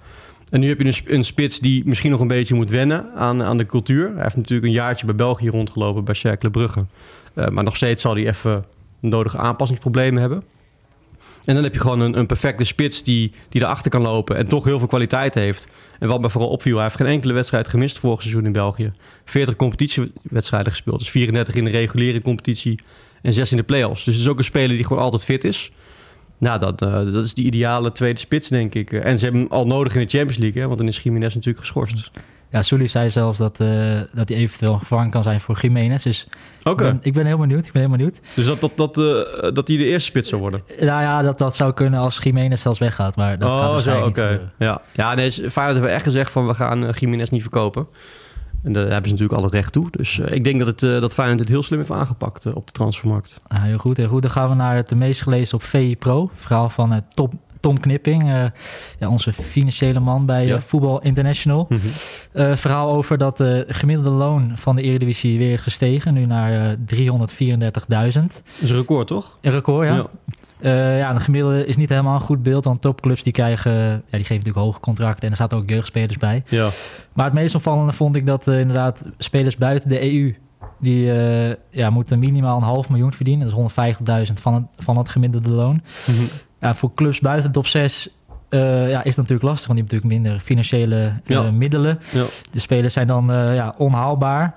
En 0.50 0.61
nu 0.61 0.69
heb 0.69 0.81
je 0.81 0.87
een, 0.87 1.14
een 1.14 1.25
spits 1.25 1.59
die 1.59 1.82
misschien 1.87 2.11
nog 2.11 2.21
een 2.21 2.29
beetje 2.29 2.55
moet 2.55 2.71
wennen 2.71 3.06
aan, 3.14 3.43
aan 3.43 3.56
de 3.56 3.67
cultuur. 3.67 4.12
Hij 4.12 4.23
heeft 4.23 4.37
natuurlijk 4.37 4.67
een 4.67 4.75
jaartje 4.75 5.06
bij 5.06 5.14
België 5.14 5.49
rondgelopen, 5.49 6.05
bij 6.05 6.14
Cercle 6.14 6.50
Brugge. 6.50 6.87
Maar 7.50 7.64
nog 7.64 7.76
steeds 7.76 8.03
zal 8.03 8.14
hij 8.14 8.26
even 8.26 8.64
nodige 9.00 9.39
aanpassingsproblemen 9.39 10.21
hebben. 10.21 10.43
En 11.45 11.55
dan 11.55 11.62
heb 11.62 11.75
je 11.75 11.81
gewoon 11.81 12.00
een, 12.00 12.19
een 12.19 12.27
perfecte 12.27 12.65
spits 12.65 13.03
die, 13.03 13.33
die 13.49 13.62
erachter 13.62 13.91
kan 13.91 14.03
lopen 14.03 14.37
en 14.37 14.49
toch 14.49 14.65
heel 14.65 14.79
veel 14.79 14.89
kwaliteit 14.89 15.35
heeft. 15.35 15.69
En 15.99 16.09
wat 16.09 16.21
me 16.21 16.31
vooral 16.31 16.50
opviel, 16.50 16.75
hij 16.75 16.85
heeft 16.85 16.97
geen 16.97 17.06
enkele 17.06 17.33
wedstrijd 17.33 17.69
gemist 17.69 17.99
vorig 17.99 18.21
seizoen 18.21 18.45
in 18.45 18.53
België. 18.53 18.93
40 19.25 19.56
competitiewedstrijden 19.56 20.73
gespeeld, 20.73 20.99
dus 20.99 21.11
34 21.11 21.55
in 21.55 21.65
de 21.65 21.71
reguliere 21.71 22.21
competitie 22.21 22.81
en 23.23 23.33
6 23.33 23.50
in 23.50 23.56
de 23.56 23.62
play-offs. 23.62 24.05
Dus 24.05 24.15
het 24.15 24.23
is 24.23 24.31
ook 24.31 24.39
een 24.39 24.45
speler 24.45 24.77
die 24.77 24.85
gewoon 24.85 25.03
altijd 25.03 25.25
fit 25.25 25.45
is. 25.45 25.73
Nou, 26.39 26.59
dat, 26.59 26.83
eh, 26.83 26.93
dat 26.93 27.25
is 27.25 27.35
die 27.35 27.45
ideale 27.45 27.93
tweede 27.93 28.19
spits, 28.19 28.49
denk 28.49 28.75
ik. 28.75 28.93
En 28.93 29.19
ze 29.19 29.25
hebben 29.25 29.43
hem 29.43 29.53
al 29.53 29.67
nodig 29.67 29.95
in 29.95 30.00
de 30.00 30.09
Champions 30.09 30.39
League, 30.39 30.67
want 30.67 30.79
dan 30.79 30.89
is 30.89 30.99
Jiménez 30.99 31.35
natuurlijk 31.35 31.65
geschorst. 31.65 32.11
Ja, 32.50 32.62
Sully 32.62 32.87
zei 32.87 33.11
zelfs 33.11 33.39
dat, 33.39 33.61
eh, 33.61 34.00
dat 34.12 34.29
hij 34.29 34.39
eventueel 34.39 34.79
gevangen 34.79 35.11
kan 35.11 35.23
zijn 35.23 35.41
voor 35.41 35.59
Jiménez. 35.61 36.03
Dus 36.03 36.27
Oké, 36.62 36.71
ik, 36.71 36.77
ben, 36.77 36.99
ik 37.03 37.12
ben 37.12 37.27
heel 37.27 37.39
benieuwd. 37.39 37.67
Ik 37.67 37.73
ben 37.73 37.83
heel 37.83 37.91
benieuwd. 37.91 38.21
dus 38.35 38.47
dat, 38.47 38.61
dat, 38.61 38.77
dat, 38.77 38.99
eh, 38.99 39.53
dat 39.53 39.69
hij 39.69 39.77
de 39.77 39.85
eerste 39.85 40.09
spits 40.09 40.29
zou 40.29 40.41
worden. 40.41 40.62
Nou 40.81 41.03
ja, 41.03 41.23
dat, 41.23 41.39
dat 41.39 41.56
zou 41.56 41.73
kunnen 41.73 42.00
als 42.00 42.19
Jiménez 42.23 42.62
zelfs 42.62 42.79
weggaat. 42.79 43.17
Maar 43.17 43.39
dat 43.39 43.49
gaat 43.49 43.59
oh, 43.59 43.65
zo, 43.65 43.73
waarschijnlijk 43.73 44.06
niet 44.06 44.25
gebeuren. 44.25 44.53
Ja, 44.59 44.81
ja 44.93 45.15
nee, 45.15 45.31
Feyenoord 45.31 45.77
hebben 45.77 45.91
echt 45.91 46.05
gezegd 46.05 46.31
van 46.31 46.47
we 46.47 46.55
gaan 46.55 46.85
uh, 46.85 46.93
Jiménez 46.93 47.31
niet 47.31 47.43
verkopen. 47.43 47.87
En 48.62 48.73
daar 48.73 48.83
hebben 48.83 49.05
ze 49.05 49.11
natuurlijk 49.11 49.41
alle 49.41 49.50
recht 49.50 49.73
toe. 49.73 49.89
Dus 49.91 50.19
eh, 50.19 50.35
ik 50.35 50.45
denk 50.45 50.59
dat, 50.59 50.69
het, 50.69 50.83
eh, 50.83 51.00
dat 51.00 51.15
Feyenoord 51.15 51.41
het 51.41 51.49
heel 51.49 51.62
slim 51.62 51.79
heeft 51.79 51.91
aangepakt 51.91 52.47
eh, 52.47 52.56
op 52.56 52.67
de 52.67 52.73
transfermarkt. 52.73 53.41
Ah, 53.47 53.62
heel 53.62 53.79
goed, 53.79 53.97
heel 53.97 54.09
goed. 54.09 54.23
Dan 54.23 54.31
gaan 54.31 54.49
we 54.49 54.55
naar 54.55 54.77
het 54.77 54.95
meest 54.95 55.23
gelezen 55.23 55.55
op 55.55 55.62
VI 55.62 55.97
Pro. 55.97 56.31
Verhaal 56.35 56.71
van 56.71 56.93
eh, 56.93 56.99
Top, 57.15 57.33
Tom 57.60 57.81
Knipping, 57.81 58.22
eh, 58.22 58.44
ja, 58.99 59.08
onze 59.08 59.32
financiële 59.32 60.00
man 60.00 60.26
bij 60.26 60.46
Ja. 60.46 60.55
eh, 60.55 60.60
Voetbal 60.60 61.02
International. 61.02 61.69
Eh, 62.32 62.55
verhaal 62.56 62.93
over 62.93 63.19
dat 63.19 63.37
de 63.37 63.64
gemiddelde 63.69 64.10
loon 64.10 64.52
van 64.55 64.76
de 64.76 64.82
Eredivisie 64.82 65.38
weer 65.38 65.58
gestegen. 65.58 66.14
Nu 66.14 66.26
naar 66.26 66.70
eh 66.70 66.76
334.000. 66.87 68.32
Dat 68.32 68.43
is 68.60 68.70
een 68.70 68.76
record, 68.76 69.06
toch? 69.06 69.38
Een 69.40 69.52
record, 69.52 69.88
ja. 69.88 70.06
Eh, 70.60 70.99
ja, 70.99 71.12
de 71.12 71.20
gemiddelde 71.20 71.66
is 71.66 71.76
niet 71.76 71.88
helemaal 71.88 72.14
een 72.14 72.20
goed 72.20 72.43
beeld. 72.43 72.64
Want 72.64 72.81
topclubs 72.81 73.22
die 73.22 73.32
krijgen, 73.32 73.72
ja, 73.72 74.00
die 74.11 74.20
geven 74.20 74.37
natuurlijk 74.37 74.64
hoge 74.64 74.81
contracten. 74.81 75.22
En 75.25 75.31
er 75.31 75.37
zaten 75.37 75.58
ook 75.58 75.70
jeugdspelers 75.70 76.19
bij. 76.19 76.43
Ja. 76.49 76.69
Maar 77.12 77.25
het 77.25 77.34
meest 77.34 77.54
opvallende 77.54 77.93
vond 77.93 78.16
ik 78.16 78.26
dat 78.26 78.46
inderdaad 78.46 79.04
spelers 79.19 79.56
buiten 79.56 79.88
de 79.90 80.12
EU... 80.12 80.34
die 80.81 81.04
ja, 81.70 81.90
moeten 81.90 82.19
minimaal 82.19 82.56
een 82.56 82.62
half 82.62 82.88
miljoen 82.88 83.12
verdienen. 83.12 83.49
Dat 83.49 83.58
is 83.58 84.26
150.000 84.28 84.32
van 84.40 84.54
het, 84.54 84.64
van 84.76 84.96
het 84.96 85.08
gemiddelde 85.08 85.50
loon. 85.50 85.82
Mhm. 86.06 86.22
Ja, 86.60 86.75
voor 86.75 86.94
clubs 86.94 87.20
buiten 87.20 87.46
de 87.46 87.52
top 87.52 87.66
6 87.66 88.08
eh, 88.49 88.90
ja, 88.90 88.99
is 88.99 89.05
het 89.05 89.16
natuurlijk 89.16 89.43
lastig. 89.43 89.66
Want 89.66 89.78
die 89.78 89.88
hebben 89.88 90.08
natuurlijk 90.08 90.12
minder 90.12 90.40
financiële 90.40 90.96
eh, 91.25 91.37
Ja. 91.37 91.50
middelen. 91.50 92.00
Ja. 92.12 92.25
De 92.50 92.60
spelers 92.60 92.93
zijn 92.93 93.06
dan 93.06 93.32
eh, 93.32 93.55
ja, 93.55 93.75
onhaalbaar. 93.78 94.55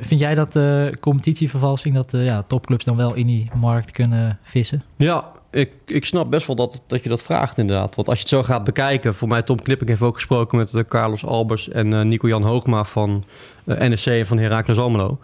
Vind 0.00 0.20
jij 0.20 0.34
dat 0.34 0.58
competitievervalsing... 1.00 1.94
dat 1.94 2.08
ja, 2.10 2.42
topclubs 2.46 2.84
dan 2.84 2.96
wel 2.96 3.14
in 3.14 3.26
die 3.26 3.50
markt 3.54 3.90
kunnen 3.90 4.38
vissen? 4.42 4.82
Ja, 4.96 5.24
ik, 5.50 5.70
ik 5.86 6.04
snap 6.04 6.30
best 6.30 6.46
wel 6.46 6.56
dat, 6.56 6.82
dat 6.86 7.02
je 7.02 7.08
dat 7.08 7.22
vraagt 7.22 7.58
inderdaad. 7.58 7.94
Want 7.94 8.08
als 8.08 8.16
je 8.16 8.22
het 8.22 8.32
zo 8.32 8.42
gaat 8.42 8.64
bekijken... 8.64 9.14
Voor 9.14 9.28
mij, 9.28 9.42
Tom 9.42 9.62
Knipping 9.62 9.90
heeft 9.90 10.02
ook 10.02 10.14
gesproken 10.14 10.58
met 10.58 10.84
Carlos 10.88 11.24
Albers... 11.24 11.68
en 11.68 12.08
Nico-Jan 12.08 12.42
Hoogma 12.42 12.84
van 12.84 13.24
NSC 13.64 14.06
en 14.06 14.26
van 14.26 14.38
Heracles 14.38 14.78
Almelo. 14.78 15.18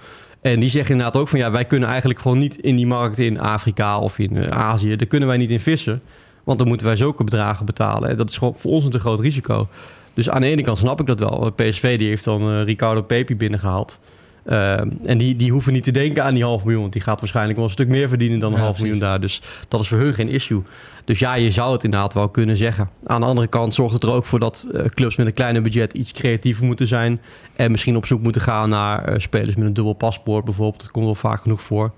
En 0.52 0.60
die 0.60 0.70
zeggen 0.70 0.90
inderdaad 0.90 1.20
ook 1.20 1.28
van... 1.28 1.38
ja, 1.38 1.50
wij 1.50 1.64
kunnen 1.64 1.88
eigenlijk 1.88 2.20
gewoon 2.20 2.38
niet 2.38 2.56
in 2.56 2.76
die 2.76 2.86
markt 2.86 3.18
in 3.18 3.40
Afrika 3.40 3.98
of 3.98 4.18
in 4.18 4.36
eh, 4.36 4.58
Azië... 4.58 4.96
daar 4.96 5.06
kunnen 5.06 5.28
wij 5.28 5.36
niet 5.36 5.50
in 5.50 5.60
vissen. 5.60 6.02
Want 6.44 6.58
dan 6.58 6.68
moeten 6.68 6.86
wij 6.86 6.96
zulke 6.96 7.24
bedragen 7.24 7.66
betalen. 7.66 8.08
En 8.08 8.16
dat 8.16 8.30
is 8.30 8.38
gewoon 8.38 8.54
voor 8.54 8.70
ons 8.70 8.84
een 8.84 8.90
te 8.90 8.98
groot 8.98 9.20
risico. 9.20 9.68
Dus 10.14 10.30
aan 10.30 10.40
de 10.40 10.46
ene 10.46 10.62
kant 10.62 10.78
snap 10.78 11.00
ik 11.00 11.06
dat 11.06 11.18
wel. 11.18 11.52
PSV 11.56 11.98
die 11.98 12.08
heeft 12.08 12.24
dan 12.24 12.50
eh, 12.50 12.62
Ricardo 12.62 13.02
Pepi 13.02 13.36
binnengehaald. 13.36 14.00
Eh, 14.48 14.80
en 15.04 15.18
die, 15.18 15.36
die 15.36 15.52
hoeven 15.52 15.72
niet 15.72 15.82
te 15.84 15.90
denken 15.90 16.24
aan 16.24 16.34
die 16.34 16.42
half 16.44 16.62
miljoen. 16.62 16.80
Want 16.80 16.92
die 16.92 17.02
gaat 17.02 17.20
waarschijnlijk 17.20 17.56
wel 17.56 17.64
een 17.66 17.72
stuk 17.72 17.88
meer 17.88 18.08
verdienen 18.08 18.38
dan 18.38 18.50
een 18.52 18.58
Ja, 18.58 18.62
half 18.64 18.76
precies. 18.76 18.92
miljoen 18.92 19.10
daar. 19.10 19.20
Dus 19.20 19.42
dat 19.68 19.80
is 19.80 19.88
voor 19.88 19.98
hun 19.98 20.14
geen 20.14 20.28
issue. 20.28 20.62
Dus 21.04 21.18
ja, 21.18 21.34
je 21.34 21.50
zou 21.50 21.72
het 21.72 21.84
inderdaad 21.84 22.14
wel 22.14 22.28
kunnen 22.28 22.56
zeggen. 22.56 22.90
Aan 23.04 23.20
de 23.20 23.26
andere 23.26 23.46
kant 23.46 23.74
zorgt 23.74 23.94
het 23.94 24.02
er 24.02 24.12
ook 24.12 24.26
voor 24.26 24.38
dat 24.38 24.68
eh, 24.72 24.84
clubs 24.84 25.16
met 25.16 25.26
een 25.26 25.32
kleiner 25.32 25.62
budget 25.62 25.92
iets 25.92 26.12
creatiever 26.12 26.64
moeten 26.64 26.86
zijn. 26.86 27.20
En 27.56 27.70
misschien 27.70 27.96
op 27.96 28.06
zoek 28.06 28.20
moeten 28.20 28.40
gaan 28.40 28.68
naar 28.68 29.04
eh, 29.04 29.18
spelers 29.18 29.56
met 29.56 29.66
een 29.66 29.74
dubbel 29.74 29.92
paspoort 29.92 30.44
bijvoorbeeld. 30.44 30.80
Dat 30.80 30.90
komt 30.90 31.04
wel 31.04 31.14
vaak 31.14 31.42
genoeg 31.42 31.62
voor. 31.62 31.92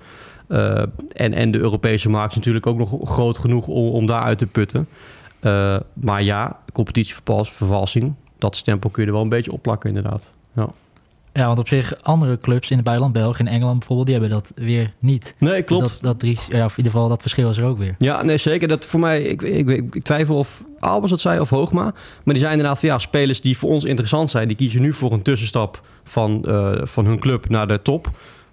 En, 1.12 1.32
en 1.32 1.50
de 1.50 1.58
Europese 1.58 2.08
markt 2.08 2.30
is 2.30 2.36
natuurlijk 2.36 2.66
ook 2.66 2.78
nog 2.78 2.96
groot 3.02 3.38
genoeg 3.38 3.66
om, 3.66 3.88
om 3.88 4.06
daaruit 4.06 4.38
te 4.38 4.46
putten. 4.46 4.88
Maar 5.92 6.22
ja, 6.22 6.58
competitievervalsing, 6.72 8.14
dat 8.38 8.56
stempel 8.56 8.90
kun 8.90 9.02
je 9.02 9.08
er 9.08 9.14
wel 9.14 9.22
een 9.22 9.28
beetje 9.28 9.52
opplakken 9.52 9.88
inderdaad. 9.88 10.32
Ja. 10.54 10.68
Ja, 11.32 11.46
want 11.46 11.58
op 11.58 11.68
zich 11.68 12.02
andere 12.02 12.38
clubs 12.38 12.70
in 12.70 12.76
het 12.76 12.84
buitenland, 12.84 13.18
België 13.18 13.42
en 13.42 13.48
Engeland 13.48 13.78
bijvoorbeeld... 13.78 14.06
die 14.08 14.16
hebben 14.18 14.34
dat 14.34 14.52
weer 14.54 14.92
niet. 14.98 15.34
Nee, 15.38 15.62
klopt. 15.62 15.82
Dus 15.82 15.98
dat, 15.98 16.12
dat 16.12 16.22
ries- 16.22 16.46
ja, 16.46 16.64
of 16.64 16.70
in 16.70 16.76
ieder 16.76 16.92
geval 16.92 17.08
dat 17.08 17.20
verschil 17.20 17.50
is 17.50 17.56
er 17.56 17.64
ook 17.64 17.78
weer. 17.78 17.94
Ja, 17.98 18.22
nee, 18.22 18.36
zeker. 18.38 18.68
Dat 18.68 18.86
voor 18.86 19.00
mij, 19.00 19.22
ik, 19.22 19.42
ik, 19.42 19.68
ik, 19.68 19.94
ik 19.94 20.02
twijfel 20.02 20.36
of 20.36 20.62
Albers 20.80 21.10
dat 21.10 21.20
zei 21.20 21.40
of 21.40 21.50
Hoogma. 21.50 21.82
Maar 22.24 22.34
die 22.34 22.38
zijn 22.38 22.52
inderdaad 22.52 22.80
van 22.80 22.88
ja, 22.88 22.98
spelers 22.98 23.40
die 23.40 23.58
voor 23.58 23.70
ons 23.70 23.84
interessant 23.84 24.30
zijn. 24.30 24.48
Die 24.48 24.56
kiezen 24.56 24.80
nu 24.80 24.92
voor 24.92 25.12
een 25.12 25.22
tussenstap 25.22 25.82
van, 26.04 26.44
eh, 26.44 26.70
van 26.82 27.06
hun 27.06 27.18
club 27.18 27.48
naar 27.48 27.66
de 27.66 27.82
top. 27.82 28.04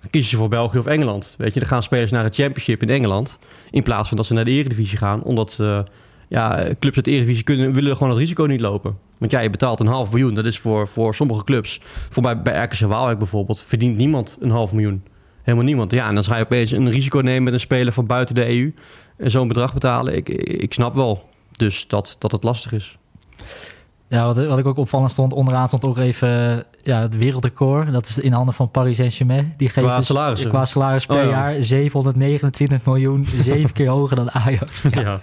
Dan 0.01 0.09
kiezen 0.09 0.29
ze 0.29 0.37
voor 0.37 0.49
België 0.49 0.77
of 0.77 0.85
Engeland. 0.85 1.35
Weet 1.37 1.53
je, 1.53 1.59
dan 1.59 1.69
gaan 1.69 1.83
spelers 1.83 2.11
naar 2.11 2.23
het 2.23 2.35
championship 2.35 2.81
in 2.81 2.89
Engeland. 2.89 3.39
In 3.71 3.83
plaats 3.83 4.07
van 4.07 4.17
dat 4.17 4.25
ze 4.25 4.33
naar 4.33 4.45
de 4.45 4.51
eredivisie 4.51 4.97
gaan. 4.97 5.23
Omdat 5.23 5.57
eh, 5.59 5.79
ja, 6.27 6.67
clubs 6.79 6.95
uit 6.95 7.05
de 7.05 7.11
eredivisie 7.11 7.43
kunnen, 7.43 7.73
willen 7.73 7.93
gewoon 7.93 8.09
het 8.09 8.17
risico 8.17 8.43
niet 8.43 8.59
lopen. 8.59 8.97
Want 9.17 9.31
ja, 9.31 9.39
je 9.39 9.49
betaalt 9.49 9.79
een 9.79 9.87
half 9.87 10.09
miljoen. 10.11 10.33
Dat 10.33 10.45
is 10.45 10.59
voor, 10.59 10.87
voor 10.87 11.15
sommige 11.15 11.43
clubs. 11.43 11.79
Voor 12.09 12.23
mij 12.23 12.41
bij 12.41 12.63
RKC 12.63 12.79
Waalwijk 12.79 13.17
bijvoorbeeld 13.17 13.61
verdient 13.61 13.97
niemand 13.97 14.37
een 14.39 14.49
half 14.49 14.71
miljoen. 14.71 15.03
Helemaal 15.41 15.65
niemand. 15.65 15.91
Ja, 15.91 16.07
en 16.07 16.15
dan 16.15 16.23
ga 16.23 16.37
je 16.37 16.43
opeens 16.43 16.71
een 16.71 16.91
risico 16.91 17.19
nemen 17.19 17.43
met 17.43 17.53
een 17.53 17.59
speler 17.59 17.93
van 17.93 18.05
buiten 18.05 18.35
de 18.35 18.47
EU. 18.47 18.73
En 19.17 19.31
zo'n 19.31 19.47
bedrag 19.47 19.73
betalen. 19.73 20.15
Ik, 20.15 20.29
ik 20.29 20.73
snap 20.73 20.93
wel. 20.93 21.29
Dus 21.51 21.87
dat, 21.87 22.15
dat 22.19 22.31
het 22.31 22.43
lastig 22.43 22.71
is. 22.71 22.97
Ja, 24.07 24.25
wat, 24.25 24.45
wat 24.45 24.59
ik 24.59 24.65
ook 24.65 24.77
opvallend 24.77 25.11
stond, 25.11 25.33
onderaan 25.33 25.67
stond 25.67 25.85
ook 25.85 25.97
even 25.97 26.63
ja, 26.87 27.01
het 27.01 27.17
wereldrecord. 27.17 27.91
Dat 27.91 28.07
is 28.07 28.19
in 28.19 28.31
handen 28.31 28.53
van 28.53 28.71
Paris 28.71 28.97
Saint-Germain. 28.97 29.53
Die 29.57 29.67
geven 29.69 29.89
Qua 29.89 30.01
salarissen? 30.01 30.49
Qua 30.49 30.65
salaris 30.65 31.05
per 31.05 31.15
Oh, 31.15 31.23
ja. 31.23 31.29
jaar 31.29 31.63
729 31.63 32.85
miljoen, 32.85 33.25
zeven 33.41 33.71
keer 33.73 33.87
hoger 33.87 34.15
dan 34.15 34.31
Ajax. 34.31 34.81
Ja. 34.91 35.21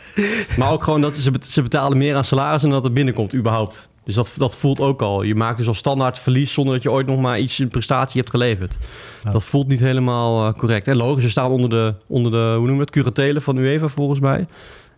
Maar 0.57 0.71
ook 0.71 0.83
gewoon 0.83 1.01
dat 1.01 1.17
ze, 1.17 1.33
ze 1.41 1.63
betalen 1.63 1.99
meer 1.99 2.17
aan 2.17 2.25
salaris 2.25 2.63
dan 2.63 2.71
dat 2.71 2.85
er 2.85 2.93
binnenkomt 2.93 3.35
überhaupt. 3.35 3.89
Dus 4.05 4.15
dat, 4.15 4.33
dat 4.37 4.57
voelt 4.57 4.81
ook 4.81 5.03
al. 5.03 5.23
Je 5.23 5.35
maakt 5.35 5.59
dus 5.59 5.69
al 5.69 5.75
standaard 5.75 6.19
verlies 6.19 6.53
zonder 6.53 6.75
dat 6.75 6.83
je 6.83 6.91
ooit 6.91 7.07
nog 7.07 7.21
maar 7.21 7.39
iets 7.39 7.61
in 7.61 7.69
prestatie 7.69 8.21
hebt 8.21 8.31
geleverd. 8.31 8.79
Ja. 9.25 9.31
Dat 9.31 9.45
voelt 9.45 9.69
niet 9.69 9.81
helemaal 9.81 10.47
eh, 10.47 10.59
correct. 10.59 10.89
En 10.89 10.97
logisch, 10.97 11.23
ze 11.23 11.31
staan 11.31 11.51
onder 11.51 11.71
de, 11.71 11.95
onder 12.07 12.33
de 12.33 12.55
hoe 12.57 12.67
noem 12.67 12.75
je 12.75 12.81
het, 12.81 12.91
curatelen 12.91 13.43
van 13.43 13.57
UEFA 13.57 13.89
volgens 13.89 14.21
mij. 14.21 14.47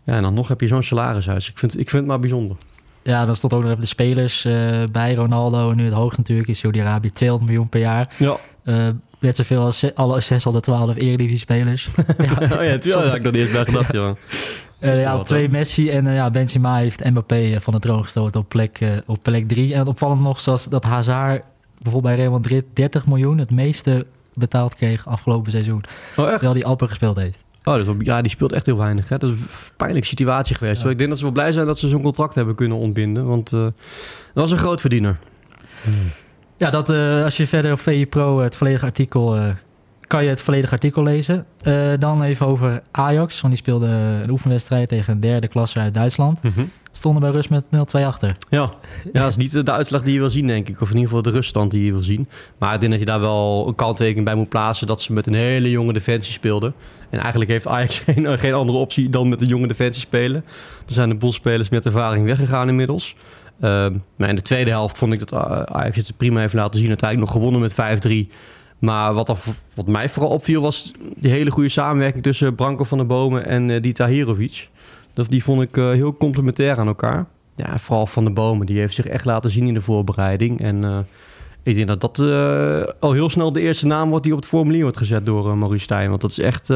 Ja, 0.04 0.12
en 0.14 0.22
dan 0.22 0.34
nog 0.34 0.48
heb 0.48 0.60
je 0.60 0.66
zo'n 0.66 0.82
salarishuis. 0.82 1.50
Ik 1.50 1.58
vind, 1.58 1.72
ik 1.72 1.90
vind 1.90 2.02
het 2.02 2.10
maar 2.10 2.20
bijzonder. 2.20 2.56
Ja, 3.06 3.26
dan 3.26 3.36
stond 3.36 3.52
ook 3.52 3.60
nog 3.60 3.70
even 3.70 3.80
de 3.80 3.86
spelers 3.86 4.44
eh, 4.44 4.82
bij 4.92 5.14
Ronaldo. 5.14 5.72
Nu 5.72 5.84
het 5.84 5.94
hoogst 5.94 6.18
natuurlijk 6.18 6.48
is 6.48 6.58
Saudi-Arabië 6.58 7.10
200 7.10 7.50
miljoen 7.50 7.68
per 7.68 7.80
jaar. 7.80 8.14
Ja, 8.16 8.36
Eh 8.64 8.88
net 9.18 9.36
zoveel 9.36 9.60
als 9.60 9.94
alle 9.94 10.20
612 10.20 10.96
Eredivisie-spelers. 10.96 11.88
ja, 12.18 12.56
oh 12.56 12.64
ja, 12.64 12.78
tuurlijk. 12.78 13.06
Had 13.06 13.14
ik 13.14 13.22
nog 13.22 13.32
niet 13.32 13.42
eens 13.42 13.52
bij 13.52 13.64
gedacht, 13.64 13.92
joh. 13.92 14.16
Eh, 14.78 15.00
ja, 15.00 15.18
op 15.18 15.24
twee? 15.24 15.48
Messi 15.48 15.90
en 15.90 16.06
eh, 16.06 16.14
ja, 16.14 16.30
Benzema 16.30 16.76
heeft 16.76 17.04
Mbappé 17.04 17.36
eh, 17.36 17.60
van 17.60 17.72
de 17.72 17.78
troon 17.78 18.02
gestoten 18.02 18.40
op 18.40 18.48
plek, 18.48 18.80
eh, 18.80 18.90
op 19.06 19.18
plek 19.22 19.48
drie. 19.48 19.74
En 19.74 19.86
opvallend 19.86 20.20
nog, 20.20 20.40
zoals 20.40 20.64
dat 20.64 20.84
Hazard 20.84 21.44
bijvoorbeeld 21.82 22.14
bij 22.14 22.22
Real 22.22 22.32
Madrid 22.32 22.64
30 22.72 23.06
miljoen 23.06 23.38
het 23.38 23.50
meeste 23.50 24.06
betaald 24.34 24.74
kreeg 24.74 25.06
afgelopen 25.08 25.52
seizoen. 25.52 25.84
Oh, 26.16 26.24
echt? 26.24 26.32
Terwijl 26.32 26.52
hij 26.52 26.64
amper 26.64 26.88
gespeeld 26.88 27.16
heeft. 27.16 27.44
Oh, 27.68 27.80
wel- 27.80 27.94
ja, 27.98 28.20
die 28.22 28.30
speelt 28.30 28.52
echt 28.52 28.66
heel 28.66 28.76
weinig. 28.76 29.08
Hè? 29.08 29.18
Dat 29.18 29.30
is 29.30 29.36
een 29.38 29.46
pijnlijke 29.76 30.08
situatie 30.08 30.54
geweest. 30.56 30.82
Ja. 30.82 30.90
Ik 30.90 30.98
denk 30.98 31.08
dat 31.10 31.18
ze 31.18 31.24
wel 31.24 31.32
blij 31.34 31.52
zijn 31.52 31.66
dat 31.66 31.78
ze 31.78 31.88
zo'n 31.88 32.02
contract 32.02 32.34
hebben 32.34 32.54
kunnen 32.54 32.76
ontbinden. 32.76 33.26
Want 33.26 33.52
eh, 33.52 33.60
dat 33.60 33.72
was 34.34 34.50
een 34.50 34.58
groot 34.58 34.80
verdiener. 34.80 35.18
Ja, 36.56 36.70
dat, 36.70 36.90
eh, 36.90 37.24
als 37.24 37.36
je 37.36 37.46
verder 37.46 37.72
op 37.72 37.80
VI 37.80 38.06
Pro 38.06 38.40
het 38.40 38.56
volledige 38.56 38.84
artikel... 38.84 39.36
eh, 39.36 39.48
kan 40.06 40.22
je 40.24 40.28
het 40.30 40.40
volledige 40.40 40.72
artikel 40.72 41.02
lezen. 41.02 41.46
Dan 41.98 42.22
even 42.22 42.46
over 42.46 42.82
Ajax, 42.90 43.40
want 43.40 43.52
die 43.52 43.62
speelde 43.62 43.86
een 43.86 44.30
oefenwedstrijd 44.30 44.88
tegen 44.88 45.12
een 45.14 45.20
derde 45.20 45.48
klasse 45.48 45.78
uit 45.78 45.94
Duitsland. 45.94 46.40
Stonden 46.96 47.22
bij 47.22 47.30
rust 47.30 47.50
met 47.50 47.64
0-2 47.64 48.04
achter. 48.04 48.36
Ja. 48.50 48.74
ja, 49.12 49.20
dat 49.20 49.28
is 49.28 49.36
niet 49.36 49.66
de 49.66 49.72
uitslag 49.72 50.02
die 50.02 50.12
je 50.12 50.18
wil 50.18 50.30
zien, 50.30 50.46
denk 50.46 50.68
ik. 50.68 50.80
Of 50.80 50.88
in 50.88 50.94
ieder 50.94 51.08
geval 51.08 51.22
de 51.22 51.30
ruststand 51.30 51.70
die 51.70 51.84
je 51.84 51.92
wil 51.92 52.02
zien. 52.02 52.28
Maar 52.58 52.74
ik 52.74 52.80
denk 52.80 52.92
dat 52.92 53.00
je 53.00 53.06
daar 53.06 53.20
wel 53.20 53.68
een 53.68 53.74
kanttekening 53.74 54.24
bij 54.24 54.34
moet 54.34 54.48
plaatsen... 54.48 54.86
dat 54.86 55.00
ze 55.00 55.12
met 55.12 55.26
een 55.26 55.34
hele 55.34 55.70
jonge 55.70 55.92
defensie 55.92 56.32
speelden. 56.32 56.74
En 57.10 57.20
eigenlijk 57.20 57.50
heeft 57.50 57.66
Ajax 57.66 57.98
geen, 58.44 58.54
andere 58.54 58.78
optie 58.78 59.10
dan 59.10 59.28
met 59.28 59.40
een 59.40 59.46
jonge 59.46 59.66
defensie 59.66 60.02
spelen. 60.02 60.44
Er 60.86 60.92
zijn 60.92 61.08
de 61.08 61.14
boelspelers 61.14 61.68
met 61.68 61.86
ervaring 61.86 62.26
weggegaan 62.26 62.68
inmiddels. 62.68 63.14
Uh, 63.60 63.86
maar 64.16 64.28
in 64.28 64.36
de 64.36 64.42
tweede 64.42 64.70
helft 64.70 64.98
vond 64.98 65.12
ik 65.12 65.28
dat 65.28 65.32
Ajax 65.72 65.96
het 65.96 66.16
prima 66.16 66.40
heeft 66.40 66.54
laten 66.54 66.78
zien. 66.80 66.88
Uiteindelijk 66.88 67.32
nog 67.32 67.42
gewonnen 67.42 67.60
met 67.60 68.00
5-3. 68.28 68.32
Maar 68.78 69.14
wat, 69.14 69.34
wat 69.74 69.86
mij 69.86 70.08
vooral 70.08 70.30
opviel 70.30 70.62
was 70.62 70.92
die 71.16 71.30
hele 71.30 71.50
goede 71.50 71.68
samenwerking 71.68 72.22
tussen 72.22 72.54
Branko 72.54 72.84
van 72.84 72.98
der 72.98 73.06
Bomen 73.06 73.46
en 73.46 73.68
uh, 73.68 73.82
Dita 73.82 74.06
Hirovic. 74.06 74.68
Dat, 75.16 75.28
die 75.28 75.44
vond 75.44 75.62
ik 75.62 75.76
uh, 75.76 75.90
heel 75.90 76.16
complementair 76.16 76.78
aan 76.78 76.86
elkaar. 76.86 77.26
Ja, 77.54 77.78
vooral 77.78 78.06
van 78.06 78.24
de 78.24 78.30
Bomen. 78.30 78.66
Die 78.66 78.78
heeft 78.78 78.94
zich 78.94 79.06
echt 79.06 79.24
laten 79.24 79.50
zien 79.50 79.66
in 79.66 79.74
de 79.74 79.80
voorbereiding. 79.80 80.60
En 80.60 80.82
uh, 80.82 80.98
ik 81.62 81.74
denk 81.74 81.86
dat 81.86 82.00
dat 82.00 82.18
al 83.00 83.12
heel 83.12 83.30
snel 83.30 83.52
de 83.52 83.60
eerste 83.60 83.86
naam 83.86 84.08
wordt 84.08 84.24
die 84.24 84.32
op 84.32 84.38
het 84.38 84.48
formulier 84.48 84.82
wordt 84.82 84.96
gezet 84.96 85.26
door 85.26 85.56
Maurice 85.56 85.84
Stijn. 85.84 86.08
Want 86.08 86.20
dat 86.20 86.30
is 86.30 86.38
echt, 86.38 86.66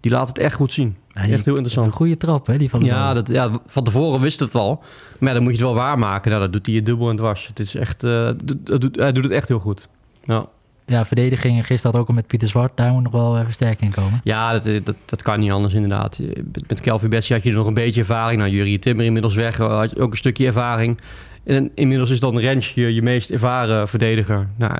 die 0.00 0.10
laat 0.10 0.28
het 0.28 0.38
echt 0.38 0.54
goed 0.54 0.72
zien. 0.72 0.96
Ja, 1.08 1.20
echt 1.20 1.44
heel 1.44 1.54
interessant. 1.54 1.86
Een 1.86 1.92
goede 1.92 2.16
trap, 2.16 2.46
hè? 2.46 2.58
Die 2.58 2.70
van 2.70 2.80
de 2.80 2.86
ja, 2.86 3.14
dat, 3.14 3.28
ja, 3.28 3.50
van 3.66 3.84
tevoren 3.84 4.20
wist 4.20 4.40
het 4.40 4.52
wel. 4.52 4.82
Maar 5.20 5.34
dan 5.34 5.42
moet 5.42 5.52
je 5.52 5.58
het 5.58 5.66
wel 5.66 5.76
waarmaken. 5.76 6.30
Nou, 6.30 6.42
dat 6.42 6.52
doet 6.52 6.66
hij 6.66 6.74
je 6.74 6.82
dubbel 6.82 7.10
en 7.10 7.16
dwars. 7.16 7.46
Het 7.46 7.58
is 7.58 7.74
echt, 7.74 8.02
hij 8.02 9.12
doet 9.12 9.24
het 9.24 9.30
echt 9.30 9.48
heel 9.48 9.58
goed. 9.58 9.88
Ja 10.24 10.48
ja, 10.88 11.04
verdediging 11.04 11.66
gisteren 11.66 11.92
had 11.92 12.00
ook 12.00 12.08
al 12.08 12.14
met 12.14 12.26
Pieter 12.26 12.48
Zwart. 12.48 12.76
Daar 12.76 12.92
moet 12.92 13.02
nog 13.02 13.12
wel 13.12 13.44
versterking 13.44 13.94
in 13.94 14.02
komen. 14.02 14.20
Ja, 14.24 14.52
dat, 14.52 14.84
dat, 14.84 14.96
dat 15.04 15.22
kan 15.22 15.40
niet 15.40 15.50
anders 15.50 15.74
inderdaad. 15.74 16.20
Met 16.68 16.80
Kelvin 16.80 17.10
Bessie 17.10 17.34
had 17.34 17.44
je 17.44 17.52
nog 17.52 17.66
een 17.66 17.74
beetje 17.74 18.00
ervaring. 18.00 18.40
Nou, 18.40 18.52
Jurie 18.52 18.78
Timmer 18.78 19.04
inmiddels 19.04 19.34
weg. 19.34 19.56
Had 19.56 19.90
je 19.90 20.00
ook 20.00 20.10
een 20.10 20.16
stukje 20.16 20.46
ervaring. 20.46 20.98
En 21.44 21.70
inmiddels 21.74 22.10
is 22.10 22.20
dan 22.20 22.38
Rens 22.38 22.74
je, 22.74 22.94
je 22.94 23.02
meest 23.02 23.30
ervaren 23.30 23.88
verdediger. 23.88 24.48
Nou, 24.56 24.74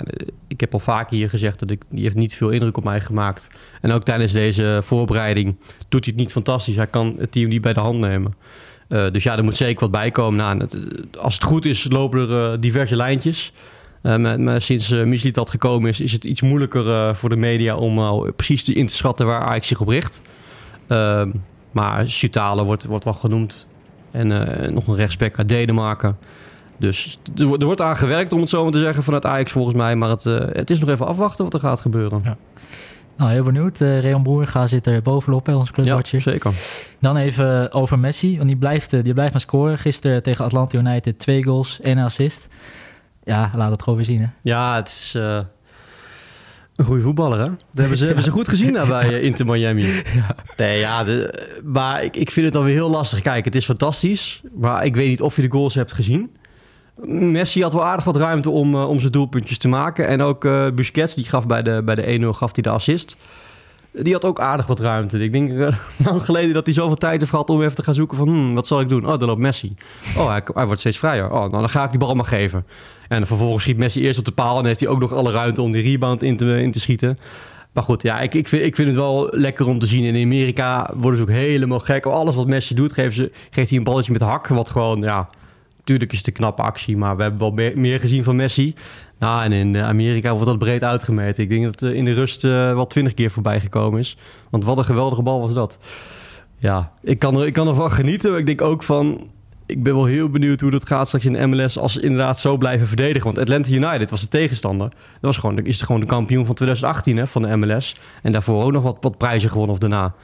ik 0.46 0.60
heb 0.60 0.72
al 0.72 0.78
vaker 0.78 1.16
hier 1.16 1.28
gezegd 1.28 1.58
dat 1.58 1.70
ik, 1.70 1.82
die 1.90 2.02
heeft 2.02 2.16
niet 2.16 2.34
veel 2.34 2.50
indruk 2.50 2.76
op 2.76 2.84
mij 2.84 3.00
gemaakt. 3.00 3.50
En 3.80 3.92
ook 3.92 4.04
tijdens 4.04 4.32
deze 4.32 4.80
voorbereiding 4.82 5.56
doet 5.88 6.04
hij 6.04 6.12
het 6.14 6.22
niet 6.22 6.32
fantastisch. 6.32 6.76
Hij 6.76 6.86
kan 6.86 7.14
het 7.18 7.32
team 7.32 7.48
niet 7.48 7.60
bij 7.60 7.72
de 7.72 7.80
hand 7.80 7.98
nemen. 7.98 8.32
Dus 8.88 9.22
ja, 9.22 9.36
er 9.36 9.44
moet 9.44 9.56
zeker 9.56 9.80
wat 9.80 9.90
bij 9.90 10.10
komen. 10.10 10.38
Nou, 10.38 10.68
als 11.18 11.34
het 11.34 11.44
goed 11.44 11.66
is, 11.66 11.86
lopen 11.90 12.30
er 12.30 12.60
diverse 12.60 12.96
lijntjes. 12.96 13.52
Uh, 14.02 14.36
maar, 14.36 14.62
sinds 14.62 14.90
uh, 14.90 15.04
Misliet 15.04 15.38
gekomen 15.38 15.88
is, 15.88 16.00
is 16.00 16.12
het 16.12 16.24
iets 16.24 16.42
moeilijker 16.42 16.86
uh, 16.86 17.14
voor 17.14 17.28
de 17.28 17.36
media 17.36 17.76
om 17.76 18.24
precies 18.36 18.64
te, 18.64 18.72
in 18.72 18.86
te 18.86 18.94
schatten 18.94 19.26
waar 19.26 19.40
Ajax 19.40 19.66
zich 19.66 19.80
op 19.80 19.88
richt. 19.88 20.22
Ehm, 20.86 21.32
maar 21.70 22.10
Sutale 22.10 22.64
wordt, 22.64 22.84
wordt 22.84 23.04
wel 23.04 23.12
genoemd. 23.12 23.66
En 24.10 24.28
nog 24.74 24.86
een 24.86 24.96
rechtsback 24.96 25.38
uit 25.38 25.48
Denemarken. 25.48 26.16
Dus 26.76 27.18
er, 27.36 27.52
er, 27.52 27.64
wordt 27.64 27.80
aan 27.80 27.96
gewerkt, 27.96 28.32
om 28.32 28.40
het 28.40 28.48
zo 28.48 28.62
maar 28.62 28.72
te 28.72 28.78
zeggen, 28.78 29.02
vanuit 29.02 29.26
Ajax 29.26 29.52
volgens 29.52 29.76
mij. 29.76 29.96
Maar 29.96 30.08
het, 30.08 30.24
het 30.52 30.70
is 30.70 30.78
nog 30.78 30.88
even 30.88 31.06
afwachten 31.06 31.44
wat 31.44 31.54
er 31.54 31.60
gaat 31.60 31.80
gebeuren. 31.80 32.20
Ja. 32.24 32.36
Nou, 33.16 33.30
heel 33.30 33.42
benieuwd. 33.42 33.80
Uh, 33.80 34.00
Reon 34.00 34.22
Boerga 34.22 34.66
zit 34.66 34.86
er 34.86 35.02
bovenop 35.02 35.44
bij 35.44 35.54
ons 35.54 35.70
clubwatcher. 35.70 36.22
Ja, 36.24 36.30
zeker. 36.30 36.52
Dan 37.00 37.16
even 37.16 37.72
over 37.72 37.98
Messi, 37.98 38.36
want 38.36 38.48
die 38.48 38.56
blijft, 38.56 38.90
die 39.04 39.14
blijft 39.14 39.32
maar 39.32 39.40
scoren. 39.40 39.78
Gisteren 39.78 40.22
tegen 40.22 40.44
Atlanta 40.44 40.78
United 40.78 41.18
twee 41.18 41.44
goals, 41.44 41.80
één 41.80 41.98
assist 41.98 42.48
ja, 43.28 43.50
laat 43.54 43.70
het 43.70 43.82
gewoon 43.82 43.98
weer 43.98 44.06
zien. 44.06 44.20
Hè? 44.20 44.26
Ja, 44.42 44.76
het 44.76 44.88
is 44.88 45.14
uh, 45.16 45.38
een 46.76 46.84
goede 46.84 47.02
voetballer. 47.02 47.38
Hè? 47.38 47.48
Dat 47.48 47.58
hebben 47.72 47.98
ze, 47.98 48.04
hebben 48.06 48.24
ze 48.24 48.30
goed 48.30 48.48
gezien 48.48 48.72
daar 48.72 48.86
bij 48.86 49.08
uh, 49.08 49.24
Inter 49.24 49.46
Miami. 49.46 49.82
ja. 50.14 50.34
Nee, 50.56 50.78
ja, 50.78 51.04
de, 51.04 51.48
maar 51.64 52.02
ik, 52.02 52.16
ik 52.16 52.30
vind 52.30 52.46
het 52.46 52.56
alweer 52.56 52.74
heel 52.74 52.90
lastig. 52.90 53.22
Kijk, 53.22 53.44
het 53.44 53.54
is 53.54 53.64
fantastisch, 53.64 54.40
maar 54.54 54.84
ik 54.84 54.96
weet 54.96 55.08
niet 55.08 55.20
of 55.20 55.36
je 55.36 55.42
de 55.42 55.50
goals 55.50 55.74
hebt 55.74 55.92
gezien. 55.92 56.36
Messi 57.06 57.62
had 57.62 57.72
wel 57.72 57.84
aardig 57.84 58.04
wat 58.04 58.16
ruimte 58.16 58.50
om, 58.50 58.74
uh, 58.74 58.88
om 58.88 59.00
zijn 59.00 59.12
doelpuntjes 59.12 59.58
te 59.58 59.68
maken. 59.68 60.08
En 60.08 60.22
ook 60.22 60.40
Busquets, 60.74 61.14
die 61.14 61.24
gaf 61.24 61.46
bij 61.46 61.62
de, 61.62 61.82
bij 61.84 61.94
de 61.94 62.20
1-0 62.20 62.26
gaf 62.28 62.54
hij 62.54 62.62
de 62.62 62.68
assist. 62.68 63.16
Die 63.92 64.12
had 64.12 64.24
ook 64.24 64.40
aardig 64.40 64.66
wat 64.66 64.80
ruimte. 64.80 65.18
Ik 65.18 65.32
denk 65.32 65.50
uh, 65.50 65.68
lang 66.06 66.24
geleden 66.24 66.54
dat 66.54 66.66
hij 66.66 66.74
zoveel 66.74 66.96
tijd 66.96 67.18
heeft 67.18 67.30
gehad 67.30 67.50
om 67.50 67.62
even 67.62 67.74
te 67.74 67.82
gaan 67.82 67.94
zoeken 67.94 68.16
van... 68.16 68.28
Hmm, 68.28 68.54
wat 68.54 68.66
zal 68.66 68.80
ik 68.80 68.88
doen? 68.88 69.06
Oh, 69.06 69.18
dan 69.18 69.28
loopt 69.28 69.40
Messi. 69.40 69.74
Oh, 70.16 70.28
hij, 70.28 70.42
hij 70.54 70.66
wordt 70.66 70.80
steeds 70.80 70.98
vrijer. 70.98 71.24
Oh, 71.24 71.38
nou, 71.38 71.50
dan 71.50 71.70
ga 71.70 71.84
ik 71.84 71.90
die 71.90 71.98
bal 71.98 72.14
maar 72.14 72.24
geven. 72.24 72.66
En 73.08 73.26
vervolgens 73.26 73.62
schiet 73.62 73.76
Messi 73.76 74.02
eerst 74.02 74.18
op 74.18 74.24
de 74.24 74.32
paal... 74.32 74.58
en 74.58 74.64
heeft 74.64 74.80
hij 74.80 74.88
ook 74.88 75.00
nog 75.00 75.12
alle 75.12 75.32
ruimte 75.32 75.62
om 75.62 75.72
die 75.72 75.82
rebound 75.82 76.22
in 76.22 76.36
te, 76.36 76.62
in 76.62 76.72
te 76.72 76.80
schieten. 76.80 77.18
Maar 77.72 77.84
goed, 77.84 78.02
ja, 78.02 78.20
ik, 78.20 78.34
ik, 78.34 78.48
vind, 78.48 78.64
ik 78.64 78.74
vind 78.74 78.88
het 78.88 78.96
wel 78.96 79.28
lekker 79.30 79.66
om 79.66 79.78
te 79.78 79.86
zien. 79.86 80.04
in 80.14 80.24
Amerika 80.24 80.90
worden 80.94 81.18
ze 81.18 81.22
ook 81.24 81.36
helemaal 81.36 81.80
gek. 81.80 82.06
Alles 82.06 82.34
wat 82.34 82.46
Messi 82.46 82.74
doet, 82.74 82.92
geeft, 82.92 83.14
ze, 83.14 83.30
geeft 83.50 83.68
hij 83.68 83.78
een 83.78 83.84
balletje 83.84 84.12
met 84.12 84.20
hak. 84.20 84.46
Wat 84.46 84.70
gewoon, 84.70 85.00
ja, 85.00 85.28
natuurlijk 85.88 86.12
is 86.12 86.18
het 86.18 86.26
een 86.26 86.44
knappe 86.44 86.62
actie. 86.62 86.96
Maar 86.96 87.16
we 87.16 87.22
hebben 87.22 87.40
wel 87.40 87.72
meer 87.74 88.00
gezien 88.00 88.24
van 88.24 88.36
Messi. 88.36 88.74
Nou, 89.18 89.42
en 89.44 89.52
in 89.52 89.76
Amerika 89.76 90.30
wordt 90.30 90.46
dat 90.46 90.58
breed 90.58 90.84
uitgemeten. 90.84 91.42
Ik 91.42 91.48
denk 91.48 91.64
dat 91.64 91.80
het 91.80 91.94
in 91.94 92.04
de 92.04 92.12
rust 92.12 92.44
uh, 92.44 92.50
wel 92.50 92.86
twintig 92.86 93.14
keer 93.14 93.30
voorbij 93.30 93.60
gekomen 93.60 94.00
is. 94.00 94.16
Want 94.50 94.64
wat 94.64 94.78
een 94.78 94.84
geweldige 94.84 95.22
bal 95.22 95.40
was 95.40 95.54
dat. 95.54 95.78
Ja, 96.58 96.92
ik 97.02 97.18
kan, 97.18 97.36
er, 97.36 97.46
ik 97.46 97.52
kan 97.52 97.68
ervan 97.68 97.92
genieten. 97.92 98.36
Ik 98.36 98.46
denk 98.46 98.62
ook 98.62 98.82
van... 98.82 99.30
Ik 99.66 99.82
ben 99.82 99.94
wel 99.94 100.04
heel 100.04 100.28
benieuwd 100.28 100.60
hoe 100.60 100.70
dat 100.70 100.86
gaat 100.86 101.06
straks 101.06 101.24
in 101.24 101.32
de 101.32 101.46
MLS... 101.46 101.78
als 101.78 101.92
ze 101.92 102.00
inderdaad 102.00 102.38
zo 102.38 102.56
blijven 102.56 102.86
verdedigen. 102.86 103.24
Want 103.24 103.38
Atlanta 103.38 103.70
United 103.70 104.10
was 104.10 104.20
de 104.20 104.28
tegenstander. 104.28 104.88
Dat 104.88 104.98
was 105.20 105.38
gewoon, 105.38 105.58
is 105.58 105.82
gewoon 105.82 106.00
de 106.00 106.06
kampioen 106.06 106.46
van 106.46 106.54
2018 106.54 107.16
hè, 107.16 107.26
van 107.26 107.42
de 107.42 107.56
MLS. 107.56 107.96
En 108.22 108.32
daarvoor 108.32 108.64
ook 108.64 108.72
nog 108.72 108.82
wat, 108.82 108.96
wat 109.00 109.18
prijzen 109.18 109.50
gewonnen 109.50 109.74
of 109.74 109.80
daarna. 109.80 110.14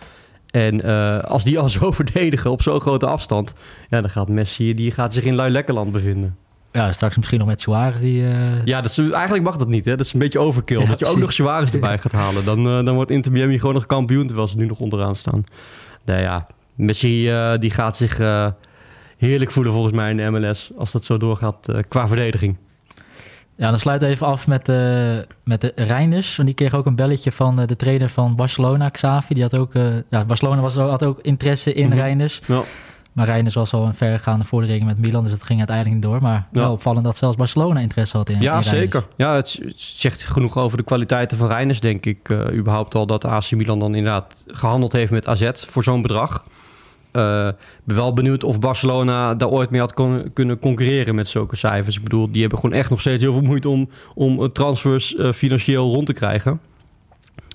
En 0.55 0.87
uh, 0.87 1.19
als 1.21 1.45
die 1.45 1.59
al 1.59 1.69
zo 1.69 1.93
verdedigen 2.03 2.51
op 2.51 2.63
zo'n 2.63 2.81
grote 2.81 3.07
afstand... 3.07 3.53
Ja, 3.89 4.01
dan 4.01 4.11
gaat 4.11 4.29
Messi 4.29 4.75
die 4.75 4.91
gaat 4.91 5.13
zich 5.13 5.25
in 5.25 5.35
Lui 5.35 5.51
Lekkerland 5.51 5.93
bevinden. 5.93 6.37
Ja, 6.73 6.93
straks 6.93 7.17
misschien 7.17 7.39
nog 7.39 7.49
met 7.49 7.61
Suarez 7.61 8.01
die... 8.01 8.23
Uh... 8.23 8.65
Ja, 8.65 8.81
dat 8.81 8.91
is, 8.91 8.99
eigenlijk 8.99 9.45
mag 9.45 9.57
dat 9.57 9.69
niet, 9.69 9.85
hè? 9.85 9.97
Dat 9.97 10.07
is 10.07 10.13
een 10.13 10.19
beetje 10.19 10.39
overkill. 10.39 10.81
Ja, 10.81 10.87
dat 10.87 10.99
je 10.99 11.07
ook 11.07 11.19
nog 11.19 11.33
Suarez 11.33 11.73
erbij 11.75 11.99
gaat 11.99 12.13
halen. 12.13 12.45
Dan, 12.45 12.67
uh, 12.67 12.85
dan 12.85 12.95
wordt 12.95 13.11
Inter 13.11 13.33
Miami 13.33 13.59
gewoon 13.59 13.75
nog 13.75 13.87
kampioen, 13.87 14.27
terwijl 14.27 14.49
ze 14.49 14.57
nu 14.57 14.67
nog 14.67 14.79
onderaan 14.79 15.15
staan. 15.15 15.45
Nou 16.05 16.21
ja, 16.21 16.47
Messi 16.75 17.33
die 17.59 17.71
gaat 17.71 17.97
zich 17.97 18.19
heerlijk 19.17 19.51
voelen 19.51 19.73
volgens 19.73 19.95
mij 19.95 20.11
in 20.11 20.17
de 20.17 20.31
MLS... 20.31 20.71
als 20.77 20.93
dat 20.93 21.05
zo 21.05 21.17
doorgaat 21.17 21.69
qua 21.89 22.07
verdediging. 22.09 22.57
Ja, 23.57 23.71
dan 23.71 23.79
sluiten 23.79 24.09
we 24.09 24.15
even 24.15 24.27
af 24.27 24.47
met, 24.47 24.67
met 25.45 25.61
de 25.61 25.73
Reinders. 25.75 26.37
Want 26.37 26.49
die 26.49 26.57
kreeg 26.57 26.75
ook 26.75 26.87
een 26.87 26.97
belletje 26.97 27.33
van 27.33 27.57
de 27.57 27.77
trainer 27.77 28.09
van 28.09 28.37
Barcelona, 28.37 28.89
Xavi. 28.89 29.35
Die 29.35 29.43
had 29.43 29.57
ook... 29.57 29.73
ja, 30.09 30.25
Barcelona 30.25 30.61
was, 30.61 30.75
had 30.75 31.05
ook 31.05 31.19
interesse 31.23 31.73
in 31.73 31.85
mm 31.85 31.91
-hmm. 31.91 32.01
Reinders. 32.01 32.41
Ja. 32.47 32.63
Maar 33.15 33.27
Reinders 33.27 33.55
was 33.55 33.73
al 33.73 33.87
een 33.87 33.95
vergaande 33.95 34.45
vordering 34.45 34.85
met 34.85 34.99
Milan, 34.99 35.23
dus 35.23 35.33
dat 35.33 35.43
ging 35.43 35.59
uiteindelijk 35.59 35.97
niet 35.97 36.05
door. 36.05 36.23
Maar 36.23 36.47
wel 36.51 36.73
opvallend 36.73 37.05
dat 37.05 37.17
zelfs 37.17 37.37
Barcelona 37.37 37.81
interesse 37.81 38.17
had 38.17 38.29
in 38.29 38.41
Ja, 38.41 38.63
zeker. 38.63 39.07
Ja, 39.17 39.35
het, 39.35 39.61
zegt 39.75 40.25
genoeg 40.25 40.57
over 40.59 40.77
de 40.77 40.85
kwaliteiten 40.85 41.37
van 41.37 41.49
Reinders, 41.49 41.81
denk 41.81 42.07
ik. 42.07 42.29
Uh, 42.29 42.53
überhaupt 42.53 42.95
al 42.95 43.07
dat 43.07 43.25
AC 43.25 43.51
Milan 43.51 43.79
dan 43.79 43.95
inderdaad 43.95 44.45
gehandeld 44.47 44.93
heeft 44.93 45.11
met 45.11 45.27
AZ 45.27 45.51
voor 45.55 45.83
zo'n 45.83 46.03
bedrag. 46.03 46.45
Uh, 47.17 47.49
ben 47.85 47.97
wel 47.97 48.13
benieuwd 48.13 48.45
of 48.45 48.61
Barcelona 48.61 49.35
daar 49.35 49.49
ooit 49.49 49.71
mee 49.71 49.81
had 49.81 49.95
kunnen 50.33 50.59
concurreren 50.59 51.15
met 51.15 51.29
zulke 51.29 51.57
cijfers. 51.57 51.97
Ik 51.97 52.03
bedoel, 52.03 52.31
die 52.31 52.41
hebben 52.41 52.59
gewoon 52.59 52.77
echt 52.77 52.91
nog 52.91 53.01
steeds 53.01 53.23
heel 53.23 53.33
veel 53.33 53.43
moeite 53.43 53.69
om, 53.69 53.89
om 54.15 54.53
transfers 54.53 55.15
uh, 55.15 55.33
financieel 55.33 55.93
rond 55.93 56.07
te 56.07 56.13
krijgen. 56.13 56.61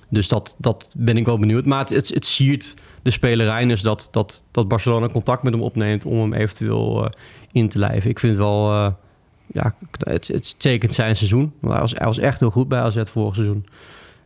Dus 0.08 0.28
dat, 0.28 0.54
dat 0.58 0.88
ben 0.96 1.16
ik 1.16 1.24
wel 1.24 1.38
benieuwd. 1.38 1.64
Maar 1.64 1.78
het, 1.88 2.08
het, 2.08 2.26
siert 2.26 2.76
de 3.02 3.10
speler 3.10 3.70
is 3.70 3.82
dat, 3.82 4.08
dat, 4.10 4.44
dat 4.50 4.68
Barcelona 4.68 5.08
contact 5.08 5.42
met 5.42 5.52
hem 5.52 5.62
opneemt 5.62 6.04
om 6.04 6.18
hem 6.18 6.32
eventueel 6.32 7.10
in 7.52 7.68
te 7.68 7.78
lijven. 7.78 8.10
Ik 8.10 8.18
vind 8.18 8.36
het 8.36 8.42
wel, 8.44 8.72
ja, 9.46 9.74
het, 9.98 10.28
het 10.28 10.60
tekent 10.60 10.92
zijn 10.92 11.16
seizoen. 11.16 11.52
Hij 11.60 11.80
was, 11.80 11.92
hij 11.92 12.06
was 12.06 12.18
echt 12.18 12.40
heel 12.40 12.50
goed 12.50 12.68
bij 12.68 12.80
AZ 12.80 13.02
vorig 13.04 13.34
seizoen. 13.34 13.66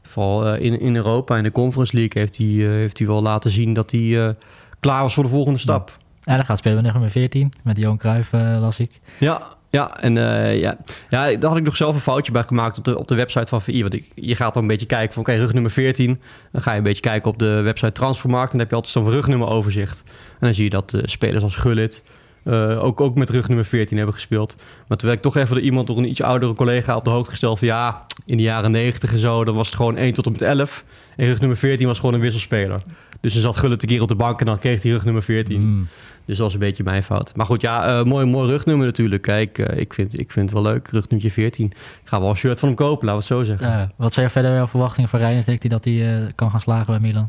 Vooral 0.03 0.55
in, 0.55 0.81
in 0.81 0.97
Europa, 0.97 1.37
in 1.37 1.43
de 1.43 1.53
Conference 1.53 1.97
League, 1.97 2.23
heeft 2.23 2.37
hij, 2.37 2.47
heeft 2.47 2.99
hij 2.99 3.07
wel 3.07 3.23
laten 3.23 3.51
zien 3.51 3.73
dat 3.73 3.91
hij 3.91 4.37
klaar 4.85 5.03
was 5.03 5.15
voor 5.15 5.23
de 5.25 5.31
volgende 5.31 5.59
stap. 5.59 5.99
Ja, 6.23 6.37
dan 6.37 6.45
gaat 6.45 6.59
spelen 6.59 6.83
we 6.83 6.91
nummer 6.91 7.11
14 7.11 7.53
met 7.63 7.79
Johan 7.79 7.97
Cruijff, 7.97 8.33
las 8.33 8.79
ik. 8.79 9.01
Ja, 9.19 9.43
ja, 9.75 10.01
en 10.01 10.17
uh, 10.17 10.61
ja. 10.61 10.77
ja, 11.09 11.37
daar 11.37 11.51
had 11.51 11.57
ik 11.57 11.65
nog 11.65 11.77
zelf 11.77 11.95
een 11.95 12.01
foutje 12.01 12.33
bij 12.33 12.43
gemaakt 12.43 12.79
op 12.79 12.85
de, 12.85 12.99
op 12.99 13.09
de 13.09 13.15
website 13.15 13.47
van 13.47 13.63
VI. 13.63 13.83
Want 13.83 13.95
ik, 13.95 14.13
je 14.15 14.35
gaat 14.35 14.55
dan 14.55 14.63
een 14.63 14.69
beetje 14.69 14.87
kijken 14.87 15.13
van, 15.13 15.23
oké, 15.23 15.31
okay, 15.31 15.43
rugnummer 15.43 15.71
14. 15.71 16.21
Dan 16.53 16.63
ga 16.63 16.71
je 16.71 16.77
een 16.77 16.83
beetje 16.83 17.01
kijken 17.01 17.31
op 17.31 17.39
de 17.39 17.61
website 17.61 17.93
Transfermarkt. 17.93 18.53
En 18.53 18.59
dan 18.59 18.61
heb 18.61 18.69
je 18.69 18.75
altijd 18.75 18.93
zo'n 18.93 19.11
rugnummeroverzicht. 19.11 20.03
En 20.07 20.39
dan 20.41 20.55
zie 20.55 20.65
je 20.65 20.71
dat 20.71 20.93
uh, 20.95 21.03
spelers 21.05 21.43
als 21.43 21.57
Gullit 21.57 22.05
uh, 22.45 22.85
ook, 22.85 23.01
ook 23.01 23.15
met 23.15 23.31
rugnummer 23.31 23.65
14 23.65 23.97
hebben 23.97 24.15
gespeeld. 24.15 24.57
Maar 24.87 24.99
toen 24.99 25.09
werd 25.09 25.25
ik 25.25 25.33
toch 25.33 25.43
even 25.43 25.55
door 25.55 25.65
iemand, 25.65 25.87
door 25.87 25.99
een 25.99 26.09
iets 26.09 26.23
oudere 26.23 26.55
collega 26.55 26.97
op 26.97 27.05
de 27.05 27.11
hoogte 27.11 27.31
gesteld 27.31 27.59
van... 27.59 27.69
ja, 27.69 28.07
in 28.27 28.37
de 28.37 28.43
jaren 28.43 28.71
90 28.71 29.13
en 29.13 29.19
zo, 29.19 29.45
dan 29.45 29.55
was 29.55 29.67
het 29.67 29.77
gewoon 29.77 29.97
1 29.97 30.13
tot 30.13 30.27
en 30.27 30.33
met 30.33 30.43
11. 30.43 30.85
En 31.17 31.27
rugnummer 31.27 31.57
14 31.57 31.87
was 31.87 31.99
gewoon 31.99 32.15
een 32.15 32.21
wisselspeler. 32.21 32.83
Dus 33.25 33.33
dan 33.33 33.43
zat 33.43 33.57
Gullit 33.57 33.83
een 33.83 33.89
keer 33.89 34.03
op 34.03 34.09
de 34.09 34.15
bank 34.15 34.41
en 34.41 34.47
dan 34.47 34.59
kreeg 34.59 34.83
hij 34.83 34.93
rugnummer 34.93 35.23
14. 35.23 35.61
Mm. 35.61 35.89
Dus 36.25 36.37
dat 36.37 36.47
was 36.47 36.55
een 36.55 36.61
beetje 36.61 36.83
mijn 36.83 37.03
fout. 37.03 37.37
Maar 37.37 37.47
goed, 37.47 37.61
ja, 37.61 37.99
uh, 37.99 38.05
mooi, 38.05 38.27
mooi 38.27 38.49
rugnummer 38.49 38.87
natuurlijk. 38.87 39.23
Kijk, 39.23 39.59
uh, 39.59 39.79
ik, 39.79 39.95
vind, 39.95 40.19
ik 40.19 40.33
vind 40.33 40.51
het 40.51 40.63
wel 40.63 40.73
leuk. 40.73 40.89
Rugnummer 40.89 41.31
14. 41.31 41.67
Ik 41.67 41.77
ga 42.05 42.21
wel 42.21 42.29
een 42.29 42.37
shirt 42.37 42.59
van 42.59 42.69
hem 42.69 42.77
kopen, 42.77 43.07
laten 43.07 43.29
we 43.29 43.35
het 43.35 43.47
zo 43.47 43.57
zeggen. 43.57 43.93
Wat 43.97 44.13
zijn 44.13 44.31
verder 44.31 44.55
jouw 44.55 44.67
verwachtingen 44.67 45.09
van 45.09 45.19
Reiners? 45.19 45.47
Denkt 45.47 45.63
hij 45.63 45.71
dat 45.71 45.85
hij 45.85 46.33
kan 46.35 46.51
gaan 46.51 46.61
slagen 46.61 46.87
bij 46.87 47.09
Milan? 47.09 47.29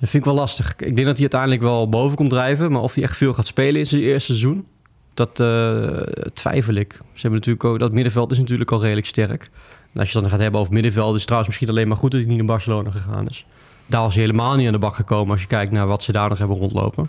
Dat 0.00 0.08
vind 0.08 0.24
ik 0.24 0.24
wel 0.24 0.34
lastig. 0.34 0.70
Ik 0.70 0.78
denk 0.78 1.06
dat 1.06 1.12
hij 1.12 1.20
uiteindelijk 1.20 1.62
wel 1.62 1.88
boven 1.88 2.16
komt 2.16 2.30
drijven. 2.30 2.72
Maar 2.72 2.82
of 2.82 2.94
hij 2.94 3.04
echt 3.04 3.16
veel 3.16 3.34
gaat 3.34 3.46
spelen 3.46 3.80
in 3.80 3.86
zijn 3.86 4.00
eerste 4.00 4.26
seizoen, 4.26 4.66
dat 5.14 5.40
eh, 5.40 5.86
twijfel 6.32 6.74
ik. 6.74 6.92
Ze 6.92 7.20
hebben 7.20 7.38
natuurlijk 7.38 7.64
ook, 7.64 7.78
dat 7.78 7.92
middenveld 7.92 8.30
is 8.30 8.38
natuurlijk 8.38 8.72
al 8.72 8.80
redelijk 8.80 9.06
sterk. 9.06 9.50
En 9.92 10.00
als 10.00 10.08
je 10.08 10.14
het 10.14 10.22
dan 10.22 10.30
gaat 10.30 10.40
hebben 10.40 10.60
over 10.60 10.72
middenveld, 10.72 11.08
is 11.08 11.14
het 11.14 11.22
trouwens 11.22 11.48
misschien 11.48 11.68
alleen 11.68 11.88
maar 11.88 11.96
goed 11.96 12.10
dat 12.10 12.20
hij 12.20 12.28
niet 12.28 12.38
naar 12.38 12.46
Barcelona 12.46 12.90
gegaan 12.90 13.28
is. 13.28 13.46
Daar 13.86 14.02
was 14.02 14.14
hij 14.14 14.22
helemaal 14.22 14.56
niet 14.56 14.66
aan 14.66 14.72
de 14.72 14.78
bak 14.78 14.94
gekomen 14.94 15.32
als 15.32 15.40
je 15.40 15.46
kijkt 15.46 15.72
naar 15.72 15.86
wat 15.86 16.02
ze 16.02 16.12
daar 16.12 16.28
nog 16.28 16.38
hebben 16.38 16.56
rondlopen. 16.56 17.08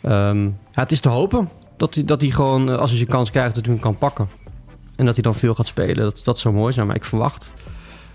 Ehm, 0.00 0.48
het 0.72 0.92
is 0.92 1.00
te 1.00 1.08
hopen 1.08 1.48
dat 1.76 1.94
hij, 1.94 2.04
dat 2.04 2.20
hij 2.20 2.30
gewoon, 2.30 2.70
eh, 2.70 2.76
als 2.76 2.88
hij 2.88 2.98
zijn 2.98 3.10
kans 3.10 3.30
krijgt, 3.30 3.54
hij 3.56 3.64
hem 3.66 3.80
kan 3.80 3.98
pakken. 3.98 4.28
En 4.96 5.04
dat 5.04 5.14
hij 5.14 5.22
dan 5.22 5.34
veel 5.34 5.54
gaat 5.54 5.66
spelen. 5.66 5.96
Dat, 5.96 6.24
dat 6.24 6.38
zou 6.38 6.54
mooi 6.54 6.72
zijn. 6.72 6.86
Maar 6.86 6.96
ik 6.96 7.04
verwacht 7.04 7.54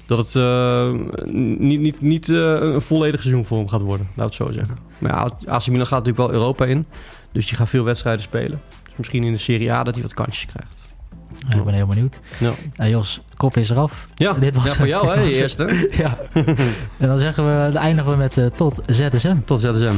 dat 0.05 0.17
het 0.17 0.35
eh, 0.35 0.91
niet, 1.57 1.79
niet, 1.79 2.01
niet 2.01 2.29
eh, 2.29 2.37
een 2.37 2.81
volledig 2.81 3.21
seizoen 3.21 3.45
voor 3.45 3.57
hem 3.57 3.67
gaat 3.67 3.81
worden. 3.81 4.09
Laat 4.15 4.25
het 4.25 4.35
zo 4.35 4.51
zeggen. 4.51 4.77
Maar 4.97 5.11
ja, 5.11 5.29
AC 5.45 5.67
Milan 5.67 5.85
gaat 5.85 6.05
natuurlijk 6.05 6.17
wel 6.17 6.31
Europa 6.31 6.65
in. 6.65 6.85
Dus 7.31 7.47
die 7.47 7.57
gaat 7.57 7.69
veel 7.69 7.83
wedstrijden 7.83 8.23
spelen. 8.23 8.61
Dus 8.83 8.93
misschien 8.95 9.23
in 9.23 9.31
de 9.31 9.37
Serie 9.37 9.71
A 9.71 9.83
dat 9.83 9.93
hij 9.93 10.03
wat 10.03 10.13
kansjes 10.13 10.45
krijgt. 10.45 10.89
Ja, 11.49 11.55
ik 11.57 11.63
ben 11.63 11.73
heel 11.73 11.85
benieuwd. 11.85 12.19
Ja, 12.37 12.51
Nou, 12.75 12.89
Jos, 12.89 13.21
kop 13.37 13.57
is 13.57 13.69
eraf. 13.69 14.07
ja. 14.15 14.33
Dit 14.33 14.55
was- 14.55 14.65
ja 14.65 14.73
voor 14.73 14.87
jou 14.87 15.07
hè, 15.19 15.23
eerste. 15.23 15.87
Ja. 16.03 16.17
en 16.97 17.07
dan 17.07 17.19
zeggen 17.19 17.43
we, 17.45 17.71
dan 17.73 17.81
eindigen 17.81 18.11
we 18.11 18.17
met 18.17 18.37
eh, 18.37 18.45
tot 18.55 18.81
ZSM. 18.87 19.35
Tot 19.45 19.59
ZSM. 19.59 19.93